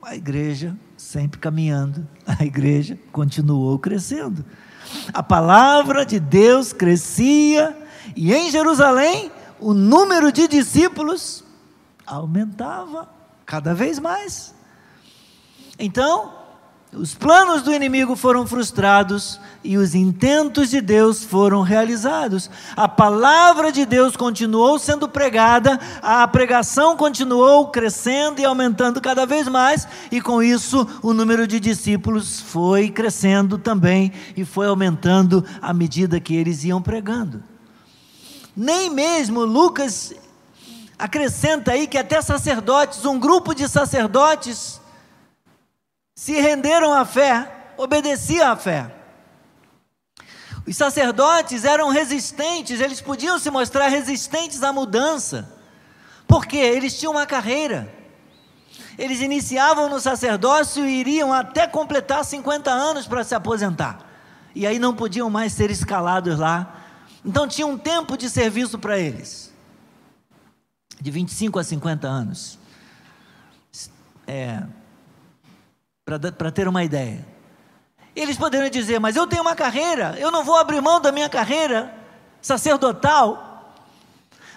[0.00, 4.44] A igreja sempre caminhando, a igreja continuou crescendo.
[5.12, 7.76] A palavra de Deus crescia
[8.14, 11.42] e em Jerusalém o número de discípulos
[12.06, 13.08] aumentava
[13.44, 14.54] cada vez mais.
[15.78, 16.32] Então,
[16.92, 22.48] os planos do inimigo foram frustrados e os intentos de Deus foram realizados.
[22.74, 29.46] A palavra de Deus continuou sendo pregada, a pregação continuou crescendo e aumentando cada vez
[29.46, 35.74] mais, e com isso o número de discípulos foi crescendo também e foi aumentando à
[35.74, 37.42] medida que eles iam pregando.
[38.56, 40.14] Nem mesmo Lucas
[40.98, 44.80] acrescenta aí que até sacerdotes, um grupo de sacerdotes,
[46.16, 48.90] se renderam à fé, obedeciam à fé.
[50.66, 55.48] Os sacerdotes eram resistentes, eles podiam se mostrar resistentes à mudança,
[56.26, 57.94] porque eles tinham uma carreira.
[58.98, 63.98] Eles iniciavam no sacerdócio e iriam até completar 50 anos para se aposentar.
[64.54, 66.82] E aí não podiam mais ser escalados lá.
[67.22, 69.52] Então tinha um tempo de serviço para eles,
[70.98, 72.58] de 25 a 50 anos.
[74.26, 74.62] É,
[76.06, 77.26] para ter uma ideia.
[78.14, 81.28] Eles poderiam dizer, mas eu tenho uma carreira, eu não vou abrir mão da minha
[81.28, 81.92] carreira
[82.40, 83.45] sacerdotal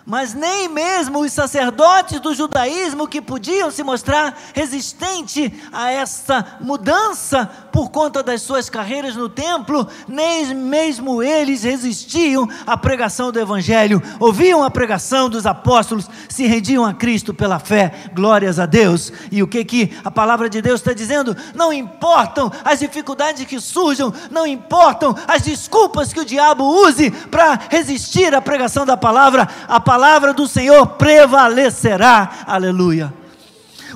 [0.09, 7.45] mas nem mesmo os sacerdotes do judaísmo que podiam se mostrar resistentes a essa mudança
[7.71, 14.01] por conta das suas carreiras no templo, nem mesmo eles resistiam à pregação do evangelho,
[14.19, 19.13] ouviam a pregação dos apóstolos, se rendiam a Cristo pela fé, glórias a Deus.
[19.31, 21.37] E o que que a palavra de Deus está dizendo?
[21.53, 27.59] Não importam as dificuldades que surjam, não importam as desculpas que o diabo use para
[27.69, 32.45] resistir à pregação da palavra, a palavra palavra do Senhor prevalecerá.
[32.47, 33.13] Aleluia.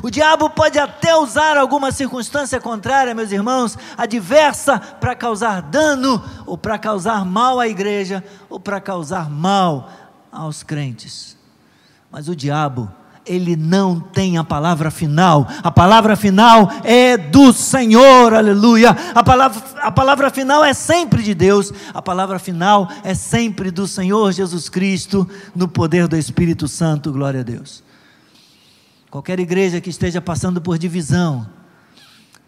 [0.01, 6.57] O diabo pode até usar alguma circunstância contrária, meus irmãos, adversa, para causar dano, ou
[6.57, 9.89] para causar mal à igreja, ou para causar mal
[10.29, 11.37] aos crentes.
[12.11, 12.91] Mas o diabo
[13.25, 15.47] ele não tem a palavra final.
[15.61, 18.95] A palavra final é do Senhor, aleluia.
[19.15, 21.71] A palavra, a palavra final é sempre de Deus.
[21.93, 27.39] A palavra final é sempre do Senhor Jesus Cristo, no poder do Espírito Santo, glória
[27.39, 27.83] a Deus.
[29.09, 31.47] Qualquer igreja que esteja passando por divisão,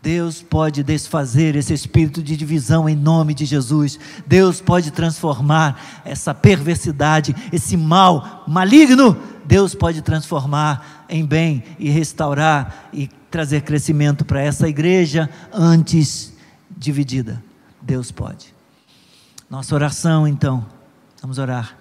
[0.01, 3.97] Deus pode desfazer esse espírito de divisão em nome de Jesus.
[4.27, 12.89] Deus pode transformar essa perversidade, esse mal maligno Deus pode transformar em bem e restaurar
[12.91, 16.33] e trazer crescimento para essa igreja antes
[16.75, 17.41] dividida.
[17.81, 18.53] Deus pode.
[19.49, 20.65] Nossa oração então,
[21.21, 21.77] vamos orar.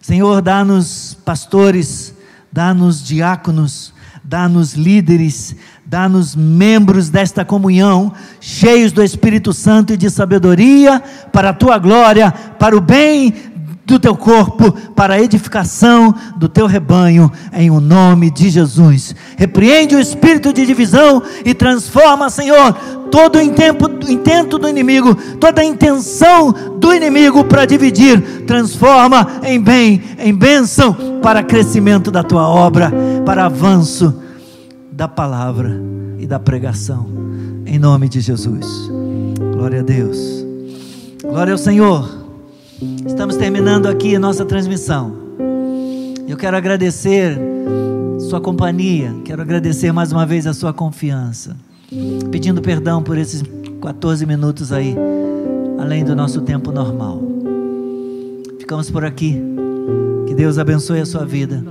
[0.00, 2.14] Senhor, dá-nos pastores,
[2.50, 3.92] dá-nos diáconos,
[4.22, 11.00] dá-nos líderes, dá-nos membros desta comunhão, cheios do Espírito Santo e de sabedoria,
[11.32, 13.51] para a tua glória, para o bem
[13.92, 19.14] do teu corpo para a edificação do teu rebanho, em o nome de Jesus.
[19.36, 22.72] Repreende o espírito de divisão e transforma, Senhor,
[23.10, 29.60] todo o intento, intento do inimigo, toda a intenção do inimigo para dividir, transforma em
[29.60, 32.90] bem, em bênção para crescimento da tua obra,
[33.26, 34.22] para avanço
[34.90, 35.78] da palavra
[36.18, 37.06] e da pregação,
[37.66, 38.66] em nome de Jesus.
[39.54, 40.46] Glória a Deus.
[41.22, 42.21] Glória ao Senhor.
[43.06, 45.16] Estamos terminando aqui a nossa transmissão.
[46.26, 47.38] Eu quero agradecer
[48.18, 51.56] sua companhia, quero agradecer mais uma vez a sua confiança,
[52.32, 53.44] pedindo perdão por esses
[53.80, 54.96] 14 minutos aí,
[55.78, 57.22] além do nosso tempo normal.
[58.58, 59.40] Ficamos por aqui.
[60.26, 61.64] Que Deus abençoe a sua vida.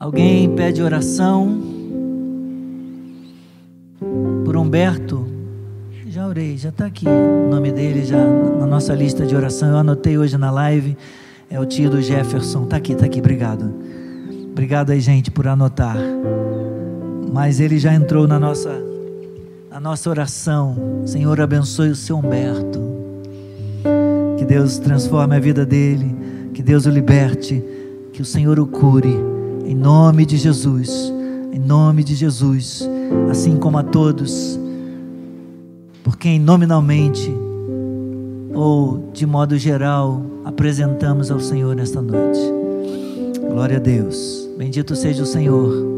[0.00, 1.60] Alguém pede oração
[4.44, 5.35] por Humberto?
[6.16, 8.16] Já orei, já está aqui o nome dele já
[8.58, 9.68] na nossa lista de oração.
[9.68, 10.96] Eu anotei hoje na live.
[11.50, 12.64] É o tio do Jefferson.
[12.64, 13.18] Está aqui, está aqui.
[13.18, 13.70] Obrigado.
[14.50, 15.98] Obrigado aí, gente, por anotar.
[17.30, 18.82] Mas ele já entrou na nossa,
[19.70, 21.02] na nossa oração.
[21.04, 22.80] Senhor, abençoe o seu Humberto.
[24.38, 26.16] Que Deus transforme a vida dele.
[26.54, 27.62] Que Deus o liberte.
[28.14, 29.14] Que o Senhor o cure.
[29.66, 31.12] Em nome de Jesus.
[31.52, 32.88] Em nome de Jesus.
[33.30, 34.58] Assim como a todos
[36.06, 37.34] por quem nominalmente
[38.54, 42.38] ou de modo geral apresentamos ao Senhor nesta noite.
[43.40, 44.48] Glória a Deus.
[44.56, 45.95] Bendito seja o Senhor.